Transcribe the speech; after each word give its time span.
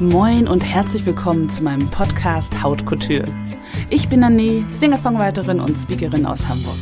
Moin 0.00 0.46
und 0.46 0.60
herzlich 0.60 1.04
willkommen 1.06 1.50
zu 1.50 1.64
meinem 1.64 1.90
Podcast 1.90 2.62
Haut 2.62 2.86
Couture. 2.86 3.24
Ich 3.90 4.08
bin 4.08 4.22
Anne, 4.22 4.64
Singer-Songwriterin 4.68 5.58
und 5.58 5.76
Speakerin 5.76 6.24
aus 6.24 6.48
Hamburg. 6.48 6.78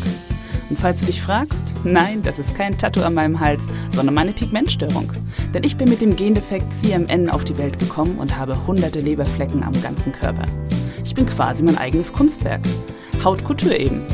Und 0.68 0.78
falls 0.78 1.00
du 1.00 1.06
dich 1.06 1.22
fragst, 1.22 1.72
nein, 1.82 2.20
das 2.22 2.38
ist 2.38 2.54
kein 2.54 2.76
Tattoo 2.76 3.00
an 3.00 3.14
meinem 3.14 3.40
Hals, 3.40 3.68
sondern 3.92 4.14
meine 4.14 4.32
Pigmentstörung. 4.32 5.10
Denn 5.54 5.64
ich 5.64 5.78
bin 5.78 5.88
mit 5.88 6.02
dem 6.02 6.14
Gendefekt 6.14 6.70
CMN 6.74 7.30
auf 7.30 7.44
die 7.44 7.56
Welt 7.56 7.78
gekommen 7.78 8.18
und 8.18 8.36
habe 8.36 8.66
hunderte 8.66 9.00
Leberflecken 9.00 9.62
am 9.62 9.80
ganzen 9.80 10.12
Körper. 10.12 10.44
Ich 11.02 11.14
bin 11.14 11.24
quasi 11.24 11.62
mein 11.62 11.78
eigenes 11.78 12.12
Kunstwerk. 12.12 12.60
Haut 13.24 13.42
Couture 13.44 13.78
eben. 13.78 14.06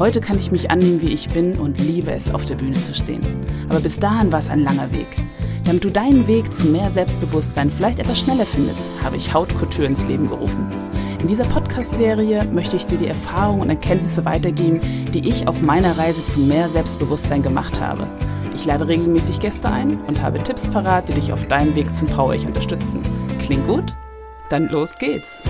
Heute 0.00 0.20
kann 0.20 0.40
ich 0.40 0.50
mich 0.50 0.68
annehmen, 0.68 1.00
wie 1.00 1.12
ich 1.12 1.28
bin 1.28 1.60
und 1.60 1.78
liebe 1.78 2.10
es, 2.10 2.34
auf 2.34 2.44
der 2.44 2.56
Bühne 2.56 2.82
zu 2.82 2.92
stehen. 2.92 3.20
Aber 3.68 3.78
bis 3.78 4.00
dahin 4.00 4.32
war 4.32 4.40
es 4.40 4.50
ein 4.50 4.64
langer 4.64 4.90
Weg. 4.90 5.06
Damit 5.64 5.84
du 5.84 5.90
deinen 5.90 6.26
Weg 6.26 6.52
zu 6.52 6.66
mehr 6.66 6.90
Selbstbewusstsein 6.90 7.70
vielleicht 7.70 8.00
etwas 8.00 8.20
schneller 8.20 8.44
findest, 8.44 8.90
habe 9.02 9.16
ich 9.16 9.32
Hautkultur 9.32 9.84
ins 9.84 10.06
Leben 10.06 10.28
gerufen. 10.28 10.66
In 11.20 11.28
dieser 11.28 11.44
Podcast-Serie 11.44 12.44
möchte 12.46 12.76
ich 12.76 12.86
dir 12.86 12.98
die 12.98 13.06
Erfahrungen 13.06 13.60
und 13.60 13.70
Erkenntnisse 13.70 14.24
weitergeben, 14.24 14.80
die 15.14 15.28
ich 15.28 15.46
auf 15.46 15.62
meiner 15.62 15.96
Reise 15.96 16.24
zu 16.26 16.40
mehr 16.40 16.68
Selbstbewusstsein 16.68 17.42
gemacht 17.42 17.80
habe. 17.80 18.08
Ich 18.54 18.64
lade 18.64 18.88
regelmäßig 18.88 19.38
Gäste 19.38 19.70
ein 19.70 20.00
und 20.06 20.20
habe 20.20 20.42
Tipps 20.42 20.66
parat, 20.66 21.08
die 21.08 21.14
dich 21.14 21.32
auf 21.32 21.46
deinem 21.46 21.76
Weg 21.76 21.94
zum 21.94 22.08
Power 22.08 22.34
Ich 22.34 22.44
unterstützen. 22.44 23.00
Klingt 23.38 23.66
gut? 23.66 23.94
Dann 24.50 24.68
los 24.68 24.96
geht's! 24.98 25.40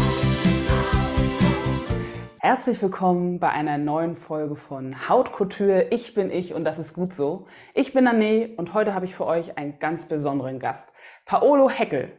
Herzlich 2.44 2.82
willkommen 2.82 3.38
bei 3.38 3.50
einer 3.50 3.78
neuen 3.78 4.16
Folge 4.16 4.56
von 4.56 5.08
Hautkultur. 5.08 5.92
Ich 5.92 6.12
bin 6.12 6.28
ich 6.32 6.54
und 6.54 6.64
das 6.64 6.76
ist 6.76 6.92
gut 6.92 7.12
so. 7.12 7.46
Ich 7.72 7.94
bin 7.94 8.08
Anne 8.08 8.54
und 8.56 8.74
heute 8.74 8.94
habe 8.94 9.04
ich 9.04 9.14
für 9.14 9.26
euch 9.26 9.56
einen 9.56 9.78
ganz 9.78 10.06
besonderen 10.06 10.58
Gast. 10.58 10.92
Paolo 11.24 11.70
Heckel. 11.70 12.10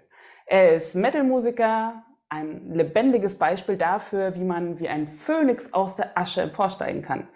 Er 0.46 0.78
ist 0.78 0.96
Metalmusiker, 0.96 2.06
ein 2.30 2.72
lebendiges 2.72 3.38
Beispiel 3.38 3.76
dafür, 3.76 4.34
wie 4.38 4.46
man 4.46 4.80
wie 4.80 4.88
ein 4.88 5.10
Phönix 5.10 5.74
aus 5.74 5.98
der 5.98 6.18
Asche 6.18 6.44
emporsteigen 6.44 7.02
kann. 7.02 7.28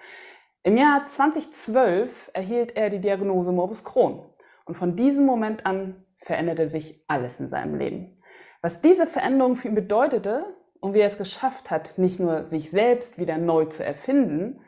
Im 0.63 0.77
Jahr 0.77 1.07
2012 1.07 2.31
erhielt 2.31 2.77
er 2.77 2.89
die 2.89 3.01
Diagnose 3.01 3.51
Morbus 3.51 3.83
Crohn 3.83 4.23
und 4.63 4.77
von 4.77 4.95
diesem 4.95 5.25
Moment 5.25 5.65
an 5.65 6.05
veränderte 6.19 6.69
sich 6.69 7.03
alles 7.09 7.37
in 7.41 7.49
seinem 7.49 7.75
Leben. 7.75 8.23
Was 8.61 8.79
diese 8.79 9.07
Veränderung 9.07 9.57
für 9.57 9.67
ihn 9.67 9.75
bedeutete, 9.75 10.56
und 10.81 10.93
wie 10.93 10.99
er 10.99 11.07
es 11.07 11.17
geschafft 11.17 11.71
hat, 11.71 11.97
nicht 11.97 12.19
nur 12.19 12.45
sich 12.45 12.71
selbst 12.71 13.17
wieder 13.17 13.37
neu 13.37 13.65
zu 13.65 13.83
erfinden, 13.83 14.61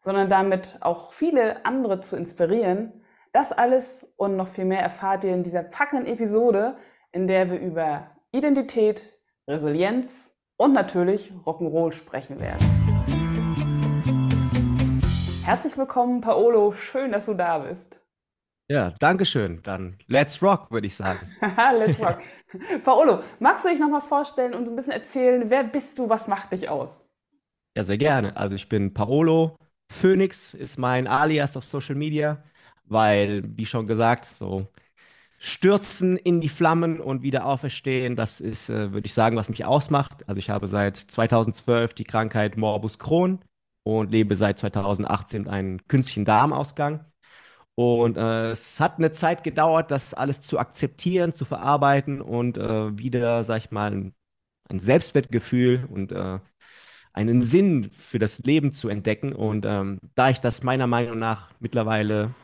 sondern 0.00 0.28
damit 0.28 0.78
auch 0.80 1.12
viele 1.12 1.64
andere 1.66 2.00
zu 2.00 2.16
inspirieren. 2.16 3.04
Das 3.32 3.52
alles 3.52 4.12
und 4.16 4.36
noch 4.36 4.48
viel 4.48 4.64
mehr 4.64 4.80
erfahrt 4.80 5.24
ihr 5.24 5.34
in 5.34 5.42
dieser 5.42 5.62
packenden 5.62 6.06
Episode, 6.06 6.76
in 7.12 7.26
der 7.26 7.50
wir 7.50 7.58
über 7.58 8.10
Identität, 8.32 9.18
Resilienz 9.48 10.34
und 10.56 10.72
natürlich 10.72 11.32
Rock'n'Roll 11.44 11.92
sprechen 11.92 12.40
werden. 12.40 12.64
Herzlich 15.44 15.76
willkommen, 15.78 16.20
Paolo. 16.20 16.72
Schön, 16.72 17.12
dass 17.12 17.26
du 17.26 17.34
da 17.34 17.58
bist. 17.58 18.00
Ja, 18.68 18.90
danke 18.98 19.24
schön. 19.24 19.60
Dann 19.62 19.96
let's 20.08 20.42
rock, 20.42 20.70
würde 20.70 20.86
ich 20.86 20.96
sagen. 20.96 21.20
let's 21.78 22.00
rock. 22.00 22.20
Paolo, 22.84 23.22
magst 23.38 23.64
du 23.64 23.68
dich 23.68 23.78
nochmal 23.78 24.00
vorstellen 24.00 24.54
und 24.54 24.66
ein 24.66 24.74
bisschen 24.74 24.92
erzählen, 24.92 25.48
wer 25.50 25.64
bist 25.64 25.98
du, 25.98 26.08
was 26.08 26.26
macht 26.26 26.52
dich 26.52 26.68
aus? 26.68 27.04
Ja, 27.76 27.84
sehr 27.84 27.98
gerne. 27.98 28.36
Also 28.36 28.56
ich 28.56 28.68
bin 28.68 28.92
Paolo. 28.92 29.56
Phoenix 29.92 30.54
ist 30.54 30.78
mein 30.78 31.06
Alias 31.06 31.56
auf 31.56 31.64
Social 31.64 31.94
Media, 31.94 32.42
weil, 32.84 33.42
wie 33.56 33.66
schon 33.66 33.86
gesagt, 33.86 34.24
so 34.24 34.66
stürzen 35.38 36.16
in 36.16 36.40
die 36.40 36.48
Flammen 36.48 37.00
und 37.00 37.22
wieder 37.22 37.46
auferstehen, 37.46 38.16
das 38.16 38.40
ist, 38.40 38.70
äh, 38.70 38.92
würde 38.92 39.06
ich 39.06 39.14
sagen, 39.14 39.36
was 39.36 39.48
mich 39.48 39.64
ausmacht. 39.64 40.28
Also 40.28 40.38
ich 40.38 40.50
habe 40.50 40.66
seit 40.66 40.96
2012 40.96 41.94
die 41.94 42.04
Krankheit 42.04 42.56
Morbus 42.56 42.98
Crohn 42.98 43.40
und 43.84 44.10
lebe 44.10 44.34
seit 44.34 44.58
2018 44.58 45.46
einen 45.46 45.86
künstlichen 45.86 46.24
Darmausgang. 46.24 47.04
Und 47.76 48.16
äh, 48.16 48.52
es 48.52 48.80
hat 48.80 48.96
eine 48.98 49.12
Zeit 49.12 49.44
gedauert, 49.44 49.90
das 49.90 50.14
alles 50.14 50.40
zu 50.40 50.58
akzeptieren, 50.58 51.34
zu 51.34 51.44
verarbeiten 51.44 52.22
und 52.22 52.56
äh, 52.56 52.98
wieder, 52.98 53.44
sag 53.44 53.58
ich 53.58 53.70
mal, 53.70 53.92
ein, 53.92 54.14
Selbstwertgefühl 54.80 55.86
und 55.90 56.10
äh, 56.10 56.40
einen 57.12 57.42
Sinn 57.42 57.90
für 57.92 58.18
das 58.18 58.40
Leben 58.40 58.72
zu 58.72 58.88
entdecken. 58.88 59.32
Und 59.32 59.66
ähm, 59.66 60.00
da 60.14 60.30
ich 60.30 60.40
das 60.40 60.62
meiner 60.62 60.86
Meinung 60.86 61.18
nach 61.18 61.52
mittlerweile 61.60 62.34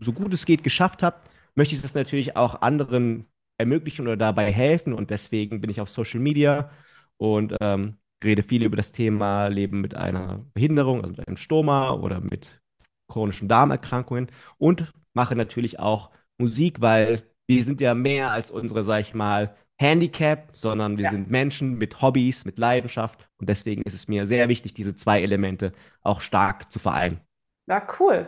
so 0.00 0.12
gut 0.12 0.32
es 0.32 0.46
geht 0.46 0.64
geschafft 0.64 1.02
habe, 1.02 1.16
möchte 1.56 1.74
ich 1.74 1.82
das 1.82 1.94
natürlich 1.94 2.36
auch 2.36 2.62
anderen 2.62 3.26
ermöglichen 3.58 4.06
oder 4.06 4.16
dabei 4.16 4.52
helfen. 4.52 4.92
Und 4.92 5.10
deswegen 5.10 5.60
bin 5.60 5.70
ich 5.70 5.80
auf 5.80 5.88
Social 5.90 6.20
Media 6.20 6.70
und 7.18 7.56
ähm, 7.60 7.98
rede 8.24 8.42
viel 8.42 8.64
über 8.64 8.76
das 8.76 8.92
Thema 8.92 9.48
Leben 9.48 9.80
mit 9.80 9.94
einer 9.94 10.44
Behinderung, 10.54 11.02
also 11.02 11.16
mit 11.16 11.26
einem 11.26 11.36
Stoma 11.36 11.92
oder 11.92 12.20
mit 12.20 12.60
chronischen 13.08 13.48
Darmerkrankungen 13.48 14.28
und 14.58 14.92
mache 15.14 15.36
natürlich 15.36 15.78
auch 15.80 16.10
Musik, 16.38 16.80
weil 16.80 17.22
wir 17.46 17.64
sind 17.64 17.80
ja 17.80 17.94
mehr 17.94 18.30
als 18.30 18.50
unsere, 18.50 18.84
sag 18.84 19.00
ich 19.00 19.14
mal, 19.14 19.54
Handicap, 19.78 20.50
sondern 20.52 20.96
wir 20.96 21.04
ja. 21.04 21.10
sind 21.10 21.30
Menschen 21.30 21.76
mit 21.76 22.00
Hobbys, 22.00 22.44
mit 22.44 22.58
Leidenschaft 22.58 23.28
und 23.38 23.48
deswegen 23.48 23.82
ist 23.82 23.94
es 23.94 24.08
mir 24.08 24.26
sehr 24.26 24.48
wichtig, 24.48 24.74
diese 24.74 24.94
zwei 24.94 25.22
Elemente 25.22 25.72
auch 26.02 26.20
stark 26.20 26.70
zu 26.72 26.78
vereinen. 26.78 27.20
Ja, 27.66 27.86
cool. 28.00 28.26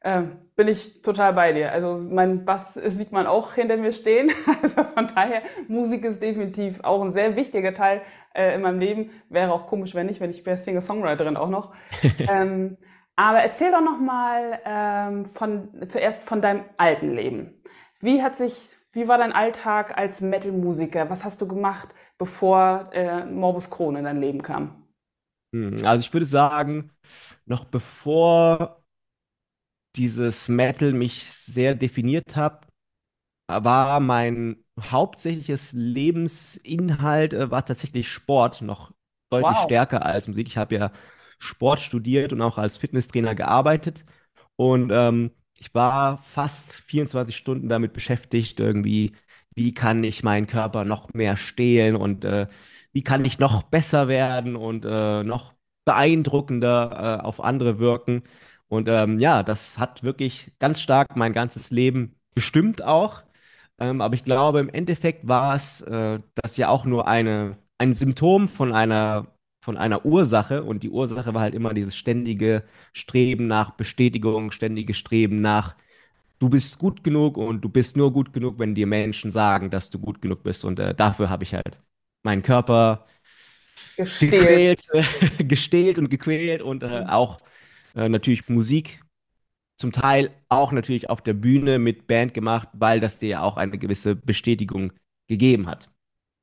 Äh, 0.00 0.22
bin 0.54 0.68
ich 0.68 1.00
total 1.02 1.32
bei 1.32 1.52
dir. 1.52 1.72
Also 1.72 1.96
mein 1.96 2.44
Bass 2.44 2.74
sieht 2.74 3.10
man 3.10 3.26
auch 3.26 3.54
hinter 3.54 3.76
mir 3.76 3.92
stehen. 3.92 4.30
Also 4.62 4.84
von 4.84 5.08
daher, 5.08 5.42
Musik 5.66 6.04
ist 6.04 6.22
definitiv 6.22 6.80
auch 6.84 7.02
ein 7.02 7.10
sehr 7.10 7.36
wichtiger 7.36 7.74
Teil 7.74 8.02
äh, 8.34 8.54
in 8.54 8.60
meinem 8.60 8.78
Leben. 8.78 9.10
Wäre 9.30 9.52
auch 9.52 9.66
komisch, 9.66 9.94
wenn 9.94 10.06
nicht, 10.06 10.20
wenn 10.20 10.30
ich 10.30 10.44
wäre 10.44 10.58
Singer-Songwriterin 10.58 11.36
auch 11.36 11.48
noch. 11.48 11.74
ähm, 12.18 12.76
aber 13.16 13.38
erzähl 13.38 13.70
doch 13.70 13.80
noch 13.80 13.98
mal 13.98 14.60
ähm, 14.64 15.26
von, 15.26 15.68
zuerst 15.88 16.24
von 16.24 16.40
deinem 16.40 16.64
alten 16.76 17.14
Leben. 17.14 17.62
Wie 18.00 18.22
hat 18.22 18.36
sich, 18.36 18.54
wie 18.92 19.08
war 19.08 19.18
dein 19.18 19.32
Alltag 19.32 19.96
als 19.96 20.20
Metal-Musiker? 20.20 21.10
Was 21.10 21.24
hast 21.24 21.40
du 21.40 21.46
gemacht, 21.46 21.88
bevor 22.18 22.90
äh, 22.92 23.24
Morbus 23.24 23.70
Crohn 23.70 23.96
in 23.96 24.04
dein 24.04 24.20
Leben 24.20 24.42
kam? 24.42 24.84
Hm, 25.54 25.76
also 25.84 26.00
ich 26.00 26.12
würde 26.12 26.26
sagen, 26.26 26.90
noch 27.46 27.64
bevor 27.64 28.82
dieses 29.96 30.48
Metal 30.48 30.92
mich 30.92 31.30
sehr 31.30 31.74
definiert 31.76 32.34
hat, 32.34 32.66
war 33.46 34.00
mein 34.00 34.64
hauptsächliches 34.80 35.72
Lebensinhalt 35.72 37.34
äh, 37.34 37.50
war 37.50 37.64
tatsächlich 37.64 38.08
Sport 38.08 38.62
noch 38.62 38.92
deutlich 39.30 39.56
wow. 39.56 39.64
stärker 39.64 40.04
als 40.04 40.26
Musik. 40.28 40.48
Ich 40.48 40.56
habe 40.56 40.74
ja 40.74 40.92
Sport 41.38 41.80
studiert 41.80 42.32
und 42.32 42.42
auch 42.42 42.58
als 42.58 42.76
Fitnesstrainer 42.78 43.34
gearbeitet. 43.34 44.04
Und 44.56 44.90
ähm, 44.92 45.30
ich 45.56 45.74
war 45.74 46.18
fast 46.18 46.74
24 46.74 47.36
Stunden 47.36 47.68
damit 47.68 47.92
beschäftigt, 47.92 48.60
irgendwie, 48.60 49.12
wie 49.54 49.72
kann 49.74 50.04
ich 50.04 50.22
meinen 50.22 50.46
Körper 50.46 50.84
noch 50.84 51.12
mehr 51.14 51.36
stehlen 51.36 51.96
und 51.96 52.24
äh, 52.24 52.48
wie 52.92 53.02
kann 53.02 53.24
ich 53.24 53.38
noch 53.38 53.62
besser 53.64 54.08
werden 54.08 54.56
und 54.56 54.84
äh, 54.84 55.22
noch 55.24 55.54
beeindruckender 55.84 57.20
äh, 57.20 57.24
auf 57.24 57.42
andere 57.42 57.78
wirken. 57.78 58.22
Und 58.68 58.88
ähm, 58.88 59.18
ja, 59.18 59.42
das 59.42 59.78
hat 59.78 60.02
wirklich 60.02 60.52
ganz 60.58 60.80
stark 60.80 61.16
mein 61.16 61.32
ganzes 61.32 61.70
Leben 61.70 62.16
bestimmt 62.34 62.82
auch. 62.82 63.22
Ähm, 63.78 64.00
aber 64.00 64.14
ich 64.14 64.24
glaube, 64.24 64.60
im 64.60 64.68
Endeffekt 64.68 65.26
war 65.28 65.54
es 65.56 65.82
äh, 65.82 66.20
das 66.34 66.56
ja 66.56 66.68
auch 66.68 66.84
nur 66.84 67.08
eine, 67.08 67.58
ein 67.78 67.92
Symptom 67.92 68.48
von 68.48 68.72
einer 68.72 69.26
von 69.64 69.76
einer 69.76 70.04
Ursache 70.04 70.62
und 70.62 70.82
die 70.82 70.90
Ursache 70.90 71.34
war 71.34 71.40
halt 71.40 71.54
immer 71.54 71.74
dieses 71.74 71.96
ständige 71.96 72.64
Streben 72.92 73.46
nach 73.46 73.72
Bestätigung, 73.72 74.50
ständige 74.52 74.94
Streben 74.94 75.40
nach 75.40 75.74
du 76.38 76.48
bist 76.50 76.78
gut 76.78 77.02
genug 77.02 77.36
und 77.38 77.62
du 77.62 77.68
bist 77.68 77.96
nur 77.96 78.12
gut 78.12 78.32
genug, 78.32 78.58
wenn 78.58 78.74
dir 78.74 78.86
Menschen 78.86 79.30
sagen, 79.30 79.70
dass 79.70 79.90
du 79.90 79.98
gut 79.98 80.20
genug 80.20 80.42
bist. 80.42 80.64
Und 80.64 80.78
äh, 80.78 80.94
dafür 80.94 81.30
habe 81.30 81.44
ich 81.44 81.54
halt 81.54 81.80
meinen 82.22 82.42
Körper 82.42 83.06
gequält, 84.20 84.82
äh, 84.92 85.44
gestählt 85.44 85.98
und 85.98 86.10
gequält 86.10 86.62
und 86.62 86.82
äh, 86.82 87.04
auch 87.08 87.38
äh, 87.94 88.08
natürlich 88.08 88.48
Musik. 88.48 89.00
Zum 89.76 89.90
Teil 89.90 90.30
auch 90.48 90.70
natürlich 90.70 91.10
auf 91.10 91.20
der 91.22 91.34
Bühne 91.34 91.78
mit 91.78 92.06
Band 92.06 92.32
gemacht, 92.34 92.68
weil 92.74 93.00
das 93.00 93.18
dir 93.18 93.28
ja 93.28 93.42
auch 93.42 93.56
eine 93.56 93.78
gewisse 93.78 94.14
Bestätigung 94.14 94.92
gegeben 95.26 95.66
hat. 95.66 95.90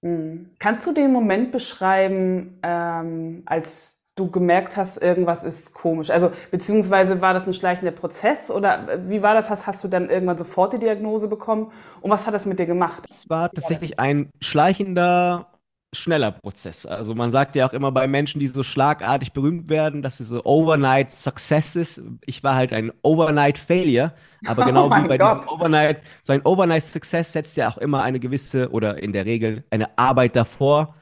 Mhm. 0.02 0.52
Kannst 0.60 0.86
du 0.88 0.94
den 0.94 1.12
Moment 1.12 1.52
beschreiben, 1.52 2.60
ähm, 2.64 3.44
als 3.46 3.92
du 4.16 4.30
gemerkt 4.30 4.76
hast, 4.76 5.02
irgendwas 5.02 5.44
ist 5.44 5.74
komisch? 5.74 6.10
Also 6.10 6.32
beziehungsweise 6.50 7.22
war 7.22 7.34
das 7.34 7.48
ein 7.48 7.54
schleichender 7.54 7.92
Prozess 7.92 8.52
oder 8.52 8.90
äh, 8.90 9.10
wie 9.10 9.22
war 9.22 9.34
das? 9.36 9.50
Hast, 9.50 9.68
hast 9.68 9.84
du 9.84 9.88
dann 9.88 10.10
irgendwann 10.10 10.38
sofort 10.38 10.74
die 10.74 10.80
Diagnose 10.80 11.28
bekommen 11.28 11.72
und 12.02 12.12
was 12.12 12.26
hat 12.26 12.34
das 12.34 12.46
mit 12.46 12.60
dir 12.60 12.66
gemacht? 12.66 13.04
Es 13.10 13.30
war 13.30 13.52
tatsächlich 13.52 14.00
ein 14.00 14.30
schleichender 14.42 15.51
schneller 15.94 16.32
Prozess. 16.32 16.86
Also 16.86 17.16
man 17.16 17.32
sagt 17.32 17.56
ja 17.56 17.68
auch 17.68 17.74
immer 17.74 17.92
bei 17.92 18.08
Menschen, 18.08 18.40
die 18.40 18.48
so 18.48 18.64
schlagartig 18.64 19.34
berühmt 19.34 19.70
werden, 19.70 20.02
dass 20.02 20.20
es 20.22 20.30
so 20.30 20.44
Overnight 20.46 21.12
Success 21.12 21.76
ist. 21.76 22.02
Ich 22.26 22.44
war 22.44 22.56
halt 22.56 22.72
ein 22.74 22.92
Overnight 23.04 23.58
Failure, 23.58 24.14
aber 24.46 24.64
Oh 24.66 24.66
genau 24.66 24.96
wie 24.96 25.04
mein 25.04 25.08
bei 25.08 25.18
diesem 25.18 25.42
Gott. 25.42 25.48
Overnight, 25.48 26.02
so 26.24 26.34
ein 26.34 26.46
Overnight 26.46 26.84
Success 26.86 27.34
setzt 27.34 27.58
ja 27.58 27.70
auch 27.70 27.78
immer 27.78 28.04
eine 28.04 28.20
gewisse 28.20 28.72
oder 28.72 29.02
in 29.04 29.12
der 29.14 29.26
Regel 29.26 29.66
eine 29.70 29.98
Arbeit 29.98 30.36
davor, 30.38 30.96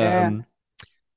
ja. 0.00 0.28
ähm, 0.28 0.46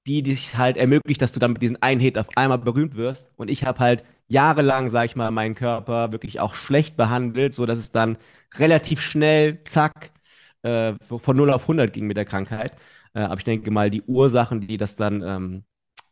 die 0.08 0.24
dich 0.24 0.58
halt 0.58 0.78
ermöglicht, 0.78 1.22
dass 1.22 1.32
du 1.32 1.40
dann 1.40 1.54
mit 1.54 1.62
diesen 1.62 1.82
einen 1.82 2.02
Hit 2.02 2.18
auf 2.18 2.28
einmal 2.36 2.58
berühmt 2.58 2.96
wirst. 2.96 3.32
Und 3.38 3.50
ich 3.50 3.66
habe 3.66 3.80
halt 3.80 4.04
jahrelang, 4.28 4.90
sag 4.90 5.06
ich 5.06 5.16
mal, 5.16 5.30
meinen 5.32 5.56
Körper 5.56 6.12
wirklich 6.12 6.40
auch 6.40 6.56
schlecht 6.56 6.98
behandelt, 6.98 7.54
so 7.54 7.66
dass 7.66 7.80
es 7.80 7.92
dann 7.92 8.18
relativ 8.58 9.02
schnell, 9.02 9.64
zack, 9.66 10.12
äh, 10.64 10.94
von 11.08 11.36
null 11.38 11.52
auf 11.52 11.68
hundert 11.68 11.94
ging 11.94 12.08
mit 12.08 12.18
der 12.18 12.26
Krankheit. 12.26 12.74
Äh, 13.14 13.22
aber 13.22 13.38
ich 13.38 13.44
denke 13.44 13.72
mal, 13.72 13.90
die 13.90 14.04
Ursachen, 14.04 14.62
die 14.62 14.78
das 14.78 14.96
dann 14.96 15.22
ähm, 15.24 15.64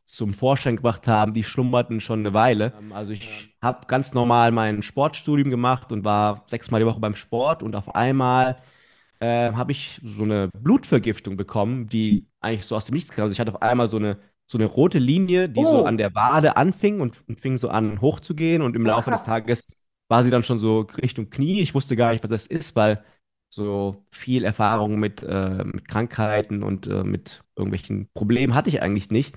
zum 0.06 0.34
Vorschein 0.34 0.78
gebracht 0.78 1.07
haben, 1.07 1.34
die 1.34 1.44
schlummerten 1.44 2.01
schon 2.01 2.19
eine 2.19 2.34
Weile. 2.34 2.74
Ähm, 2.80 2.92
also 2.94 3.12
ich 3.13 3.56
habe 3.62 3.88
ganz 3.88 4.13
normal 4.13 4.51
mein 4.51 4.81
Sportstudium 4.81 5.50
gemacht 5.50 5.92
und 5.92 6.04
war 6.06 6.44
sechsmal 6.48 6.81
die 6.81 6.86
Woche 6.88 7.00
beim 7.00 7.16
Sport 7.16 7.63
und 7.63 7.75
auf 7.75 7.96
einmal 7.96 8.57
äh, 9.19 9.51
habe 9.54 9.72
ich 9.72 10.00
so 10.04 10.24
eine 10.24 10.50
Blutvergiftung 10.57 11.38
bekommen, 11.38 11.88
die 11.88 12.28
eigentlich 12.42 12.66
so 12.66 12.75
aus 12.75 12.86
dem 12.86 12.96
Nichts 12.96 13.12
kam. 13.12 13.24
Also 13.24 13.34
ich 13.34 13.40
hatte 13.40 13.54
auf 13.54 13.62
einmal 13.62 13.88
so 13.88 13.98
eine, 13.98 14.19
so 14.46 14.57
eine 14.57 14.66
rote 14.66 15.00
Linie, 15.00 15.50
die 15.50 15.66
so 15.66 15.84
an 15.84 15.98
Oh, 15.98 15.98
der 15.98 16.16
Wade 16.16 16.57
anfing 16.57 17.01
und, 17.01 17.24
und 17.28 17.40
fing 17.40 17.57
so 17.57 17.69
an 17.69 18.01
hochzugehen 18.01 18.62
und 18.62 18.75
im 18.75 18.86
oh 18.86 18.88
Laufe 18.88 19.12
des 19.12 19.24
krass. 19.24 19.24
Tages 19.24 19.68
war 20.07 20.24
sie 20.24 20.31
dann 20.31 20.44
schon 20.44 20.60
so 20.60 20.81
Richtung 21.01 21.30
Knie. 21.30 21.62
Ich 21.62 21.74
wusste 21.75 21.96
gar 21.96 22.12
nicht, 22.13 22.24
was 22.24 22.31
das 22.31 22.48
ist, 22.48 22.75
weil 22.75 23.04
so 23.50 24.06
viel 24.12 24.44
Erfahrung 24.44 25.00
mit, 25.00 25.24
äh, 25.24 25.63
mit 25.63 25.88
Krankheiten 25.88 26.63
und 26.63 26.88
äh, 26.88 27.04
mit 27.04 27.44
irgendwelchen 27.56 28.10
Problemen 28.13 28.54
hatte 28.56 28.69
ich 28.69 28.81
eigentlich 28.81 29.10
nicht. 29.10 29.36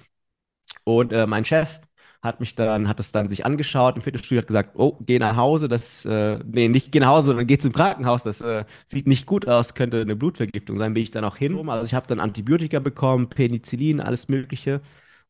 Und 0.85 1.13
äh, 1.13 1.27
mein 1.27 1.45
Chef 1.45 1.81
hat 2.23 2.41
mich 2.41 2.55
dann, 2.55 2.89
hat 2.89 3.01
es 3.01 3.11
dann 3.13 3.29
sich 3.29 3.45
angeschaut 3.45 3.97
im 3.97 4.03
Fitnessstudio, 4.03 4.43
hat 4.43 4.47
gesagt, 4.47 4.71
oh, 4.77 4.97
geh 5.01 5.19
nach 5.19 5.37
Hause, 5.37 5.69
das, 5.69 6.05
äh, 6.05 6.39
nee, 6.45 6.69
nicht 6.69 6.93
geh 6.93 7.01
nach 7.01 7.09
Hause, 7.09 7.27
sondern 7.29 7.47
geh 7.49 7.59
zum 7.59 7.73
Krankenhaus, 7.73 8.23
das 8.23 8.41
äh, 8.43 8.65
sieht 8.87 9.07
nicht 9.09 9.27
gut 9.27 9.49
aus, 9.49 9.75
könnte 9.75 10.01
eine 10.01 10.15
Blutvergiftung 10.17 10.79
sein, 10.79 10.95
bin 10.95 11.03
ich 11.03 11.11
dann 11.11 11.25
auch 11.25 11.37
hin. 11.37 11.69
Also 11.69 11.87
ich 11.87 11.95
habe 11.95 12.07
dann 12.07 12.21
Antibiotika 12.21 12.79
bekommen, 12.79 13.29
Penicillin, 13.29 14.01
alles 14.01 14.29
Mögliche. 14.29 14.81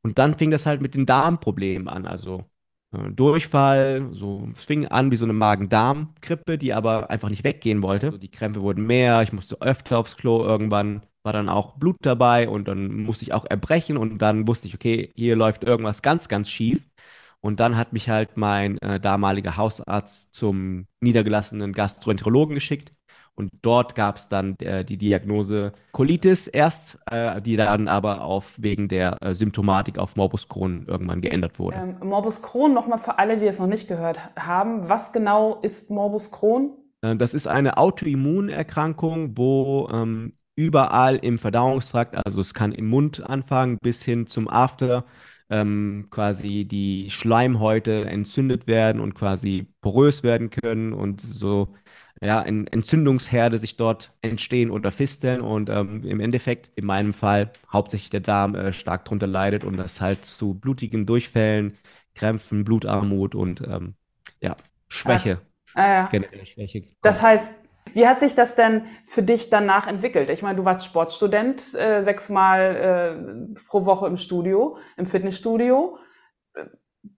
Und 0.02 0.19
dann 0.19 0.37
fing 0.37 0.50
das 0.50 0.67
halt 0.67 0.81
mit 0.82 0.94
den 0.94 1.06
Darmproblemen 1.06 1.88
an, 1.88 2.06
also 2.06 2.44
äh, 2.93 3.11
Durchfall, 3.11 4.09
so, 4.12 4.49
es 4.53 4.65
fing 4.65 4.87
an 4.87 5.11
wie 5.11 5.17
so 5.17 5.25
eine 5.25 5.33
Magen-Darm-Grippe, 5.33 6.59
die 6.59 6.73
aber 6.73 7.11
einfach 7.11 7.29
nicht 7.29 7.44
weggehen 7.44 7.83
wollte. 7.83 8.06
Also 8.06 8.19
die 8.19 8.31
Krämpfe 8.31 8.62
wurden 8.62 8.87
mehr, 8.87 9.23
ich 9.23 9.33
musste 9.33 9.61
öfter 9.61 9.99
aufs 9.99 10.17
Klo, 10.17 10.44
irgendwann 10.44 11.03
war 11.23 11.33
dann 11.33 11.49
auch 11.49 11.77
Blut 11.77 11.97
dabei 12.03 12.49
und 12.49 12.67
dann 12.69 13.05
musste 13.05 13.25
ich 13.25 13.33
auch 13.33 13.44
erbrechen 13.49 13.97
und 13.97 14.19
dann 14.19 14.49
wusste 14.49 14.69
ich, 14.69 14.75
okay, 14.75 15.12
hier 15.17 15.37
läuft 15.37 15.65
irgendwas 15.65 16.03
ganz, 16.03 16.29
ganz 16.29 16.50
schief. 16.50 16.83
Und 17.41 17.59
dann 17.59 17.77
hat 17.77 17.93
mich 17.93 18.09
halt 18.09 18.37
mein 18.37 18.79
äh, 18.79 19.00
damaliger 19.00 19.56
Hausarzt 19.56 20.33
zum 20.33 20.87
niedergelassenen 21.00 21.73
Gastroenterologen 21.73 22.55
geschickt. 22.55 22.93
Und 23.43 23.50
dort 23.62 23.94
gab 23.97 24.17
es 24.17 24.29
dann 24.29 24.56
äh, 24.61 24.85
die 24.85 24.97
Diagnose 24.97 25.73
Colitis 25.91 26.47
erst, 26.47 26.99
äh, 27.11 27.43
die 27.43 27.56
dann 27.56 27.89
aber 27.89 28.23
auf 28.23 28.55
wegen 28.56 28.89
der 28.89 29.19
äh, 29.21 29.35
Symptomatik 29.35 29.99
auf 29.99 30.15
Morbus 30.15 30.49
Crohn 30.49 30.85
irgendwann 30.87 31.21
geändert 31.21 31.59
wurde. 31.59 31.77
Ähm, 31.77 31.97
Morbus 32.09 32.41
Crohn, 32.41 32.73
nochmal 32.73 32.99
für 32.99 33.19
alle, 33.19 33.39
die 33.39 33.47
es 33.47 33.59
noch 33.59 33.67
nicht 33.67 33.89
gehört 33.89 34.19
haben. 34.39 34.89
Was 34.89 35.12
genau 35.12 35.59
ist 35.62 35.91
Morbus 35.91 36.31
Crohn? 36.31 36.71
Äh, 37.03 37.17
Das 37.17 37.35
ist 37.35 37.49
eine 37.49 37.79
Autoimmunerkrankung, 37.79 39.37
wo 39.37 39.89
ähm, 39.93 40.35
überall 40.55 41.17
im 41.17 41.39
Verdauungstrakt, 41.39 42.17
also 42.25 42.41
es 42.41 42.55
kann 42.55 42.73
im 42.73 42.87
Mund 42.89 43.29
anfangen 43.29 43.79
bis 43.83 44.03
hin 44.03 44.27
zum 44.27 44.49
After, 44.49 45.05
ähm, 45.50 46.06
quasi 46.11 46.65
die 46.65 47.11
Schleimhäute 47.11 48.05
entzündet 48.06 48.67
werden 48.67 49.00
und 49.00 49.15
quasi 49.15 49.67
porös 49.81 50.23
werden 50.23 50.50
können 50.50 50.93
und 50.93 51.21
so 51.21 51.75
ja, 52.22 52.42
en- 52.42 52.66
Entzündungsherde 52.69 53.58
sich 53.58 53.76
dort 53.76 54.12
entstehen 54.22 54.70
oder 54.70 54.92
fisteln 54.92 55.40
und 55.40 55.69
ähm, 55.70 56.04
im 56.04 56.20
Endeffekt, 56.20 56.70
in 56.76 56.86
meinem 56.86 57.14
Fall, 57.14 57.52
hauptsächlich 57.72 58.10
der 58.10 58.20
Darm 58.20 58.54
äh, 58.54 58.72
stark 58.72 59.04
drunter 59.06 59.26
leidet 59.26 59.64
und 59.64 59.76
das 59.76 60.00
halt 60.00 60.24
zu 60.24 60.54
blutigen 60.54 61.06
Durchfällen, 61.06 61.78
Krämpfen, 62.14 62.64
Blutarmut 62.64 63.34
und 63.34 63.62
ähm, 63.62 63.94
ja, 64.40 64.56
Ah, 65.04 65.22
Schwäche 65.22 65.42
ah, 65.74 65.86
ja. 65.86 66.10
generelle 66.10 66.46
Schwäche 66.46 66.84
Das 67.02 67.22
heißt, 67.22 67.52
wie 67.94 68.06
hat 68.06 68.20
sich 68.20 68.34
das 68.34 68.54
denn 68.56 68.86
für 69.06 69.22
dich 69.22 69.50
danach 69.50 69.86
entwickelt? 69.86 70.30
Ich 70.30 70.42
meine, 70.42 70.56
du 70.56 70.64
warst 70.64 70.86
Sportstudent, 70.86 71.74
äh, 71.74 72.02
sechsmal 72.04 73.54
äh, 73.56 73.56
pro 73.66 73.84
Woche 73.86 74.06
im 74.06 74.16
Studio, 74.16 74.78
im 74.96 75.06
Fitnessstudio. 75.06 75.98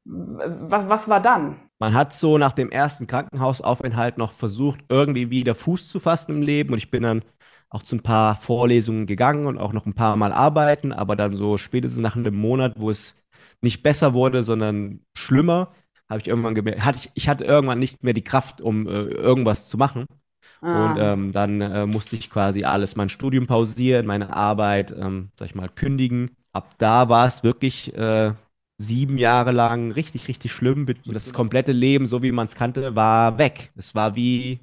Was, 0.05 0.89
was 0.89 1.09
war 1.09 1.21
dann? 1.21 1.69
Man 1.79 1.95
hat 1.95 2.15
so 2.15 2.39
nach 2.39 2.53
dem 2.53 2.71
ersten 2.71 3.07
Krankenhausaufenthalt 3.07 4.17
noch 4.19 4.33
versucht, 4.33 4.81
irgendwie 4.89 5.31
wieder 5.31 5.55
Fuß 5.55 5.89
zu 5.89 6.01
fassen 6.01 6.33
im 6.37 6.43
Leben. 6.43 6.73
Und 6.73 6.79
ich 6.79 6.91
bin 6.91 7.03
dann 7.03 7.23
auch 7.69 7.83
zu 7.83 7.97
ein 7.97 8.03
paar 8.03 8.37
Vorlesungen 8.37 9.07
gegangen 9.07 9.47
und 9.47 9.59
auch 9.59 9.73
noch 9.73 9.87
ein 9.87 9.95
paar 9.95 10.17
Mal 10.17 10.33
arbeiten. 10.33 10.93
Aber 10.93 11.17
dann 11.17 11.35
so 11.35 11.59
spätestens 11.59 12.01
nach 12.01 12.17
einem 12.17 12.37
Monat, 12.37 12.75
wo 12.79 12.91
es 12.91 13.17
nicht 13.61 13.83
besser 13.83 14.15
wurde, 14.15 14.43
sondern 14.43 15.01
schlimmer, 15.17 15.73
habe 16.09 16.21
ich 16.21 16.29
irgendwann 16.29 16.55
gemerkt, 16.55 16.85
hatte 16.85 16.99
ich, 17.01 17.11
ich 17.15 17.29
hatte 17.29 17.45
irgendwann 17.45 17.79
nicht 17.79 18.03
mehr 18.03 18.13
die 18.13 18.23
Kraft, 18.25 18.61
um 18.61 18.87
äh, 18.87 18.91
irgendwas 18.91 19.69
zu 19.69 19.77
machen. 19.79 20.07
Und 20.71 20.97
Ah, 20.97 20.99
ähm, 20.99 21.33
dann 21.33 21.61
äh, 21.61 21.87
musste 21.87 22.17
ich 22.17 22.31
quasi 22.31 22.65
alles, 22.65 22.97
mein 22.97 23.09
Studium 23.09 23.47
pausieren, 23.47 24.07
meine 24.07 24.35
Arbeit, 24.35 24.93
ähm, 24.99 25.31
sag 25.39 25.47
ich 25.47 25.55
mal, 25.55 25.69
kündigen. 25.69 26.31
Ab 26.53 26.75
da 26.79 27.09
war 27.09 27.27
es 27.27 27.43
wirklich 27.45 27.95
äh, 27.95 28.33
sieben 28.79 29.19
Jahre 29.19 29.53
lang 29.53 29.93
richtig, 29.93 30.29
richtig 30.29 30.53
schlimm. 30.53 30.85
Mit- 30.85 31.01
Das 31.07 31.33
komplette 31.33 31.73
Leben, 31.73 32.07
so 32.07 32.23
wie 32.23 32.33
man 32.33 32.47
es 32.47 32.55
kannte, 32.55 32.95
war 32.95 33.39
weg. 33.39 33.73
Es 33.77 33.95
war 33.95 34.17
wie, 34.17 34.61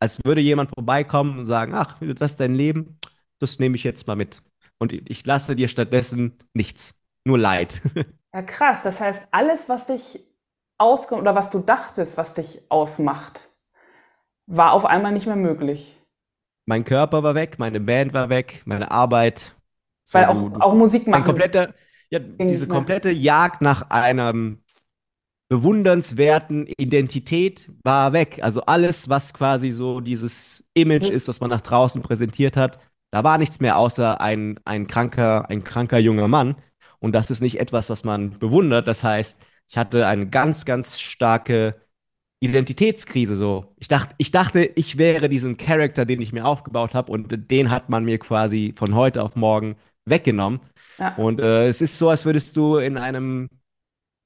als 0.00 0.18
würde 0.24 0.40
jemand 0.40 0.70
vorbeikommen 0.74 1.38
und 1.40 1.44
sagen, 1.46 1.74
ach, 1.74 1.98
das 2.00 2.32
ist 2.32 2.40
dein 2.40 2.54
Leben, 2.54 2.98
das 3.38 3.58
nehme 3.58 3.76
ich 3.76 3.84
jetzt 3.84 4.06
mal 4.06 4.16
mit. 4.16 4.42
Und 4.78 4.92
ich 4.92 5.24
lasse 5.26 5.56
dir 5.56 5.68
stattdessen 5.68 6.34
nichts, 6.52 6.94
nur 7.24 7.38
Leid. 7.38 7.82
ja, 8.34 8.42
krass. 8.42 8.82
Das 8.82 9.00
heißt, 9.00 9.28
alles, 9.30 9.68
was 9.68 9.86
dich 9.86 10.20
ausge 10.78 11.14
oder 11.16 11.34
was 11.34 11.50
du 11.50 11.60
dachtest, 11.60 12.16
was 12.16 12.34
dich 12.34 12.62
ausmacht, 12.70 13.40
war 14.46 14.72
auf 14.72 14.86
einmal 14.86 15.12
nicht 15.12 15.26
mehr 15.26 15.36
möglich. 15.36 16.00
Mein 16.66 16.84
Körper 16.84 17.22
war 17.22 17.34
weg, 17.34 17.58
meine 17.58 17.80
Band 17.80 18.12
war 18.14 18.28
weg, 18.28 18.62
meine 18.66 18.90
Arbeit. 18.90 19.54
Weil 20.12 20.24
So, 20.24 20.26
du, 20.26 20.50
auch, 20.56 20.60
auch 20.60 20.74
Musik 20.74 21.06
machen 21.06 21.24
kompletter, 21.24 21.74
ja, 22.14 22.20
diese 22.46 22.68
komplette 22.68 23.10
Jagd 23.10 23.60
nach 23.60 23.90
einem 23.90 24.58
bewundernswerten 25.48 26.66
Identität 26.66 27.70
war 27.82 28.12
weg. 28.12 28.38
Also 28.42 28.62
alles, 28.62 29.08
was 29.08 29.34
quasi 29.34 29.70
so 29.70 30.00
dieses 30.00 30.64
Image 30.74 31.10
ist, 31.10 31.28
was 31.28 31.40
man 31.40 31.50
nach 31.50 31.60
draußen 31.60 32.02
präsentiert 32.02 32.56
hat, 32.56 32.78
da 33.10 33.22
war 33.24 33.38
nichts 33.38 33.60
mehr 33.60 33.78
außer 33.78 34.20
ein, 34.20 34.58
ein 34.64 34.86
kranker, 34.86 35.48
ein 35.50 35.62
kranker 35.64 35.98
junger 35.98 36.28
Mann. 36.28 36.56
Und 36.98 37.12
das 37.12 37.30
ist 37.30 37.40
nicht 37.40 37.60
etwas, 37.60 37.90
was 37.90 38.04
man 38.04 38.38
bewundert. 38.38 38.88
Das 38.88 39.04
heißt, 39.04 39.38
ich 39.68 39.76
hatte 39.76 40.06
eine 40.06 40.28
ganz, 40.28 40.64
ganz 40.64 41.00
starke 41.00 41.80
Identitätskrise 42.40 43.36
so. 43.36 43.74
Ich 43.78 43.88
dachte, 43.88 44.14
ich 44.18 44.30
dachte, 44.30 44.64
ich 44.64 44.98
wäre 44.98 45.28
diesen 45.28 45.56
Charakter, 45.56 46.04
den 46.04 46.20
ich 46.20 46.32
mir 46.32 46.44
aufgebaut 46.44 46.94
habe, 46.94 47.10
und 47.10 47.50
den 47.50 47.70
hat 47.70 47.88
man 47.88 48.04
mir 48.04 48.18
quasi 48.18 48.72
von 48.76 48.94
heute 48.94 49.22
auf 49.22 49.36
morgen 49.36 49.76
weggenommen. 50.04 50.60
Ja. 50.98 51.14
Und 51.14 51.40
äh, 51.40 51.68
es 51.68 51.80
ist 51.80 51.98
so, 51.98 52.08
als 52.10 52.24
würdest 52.24 52.56
du 52.56 52.76
in 52.78 52.96
einem 52.98 53.48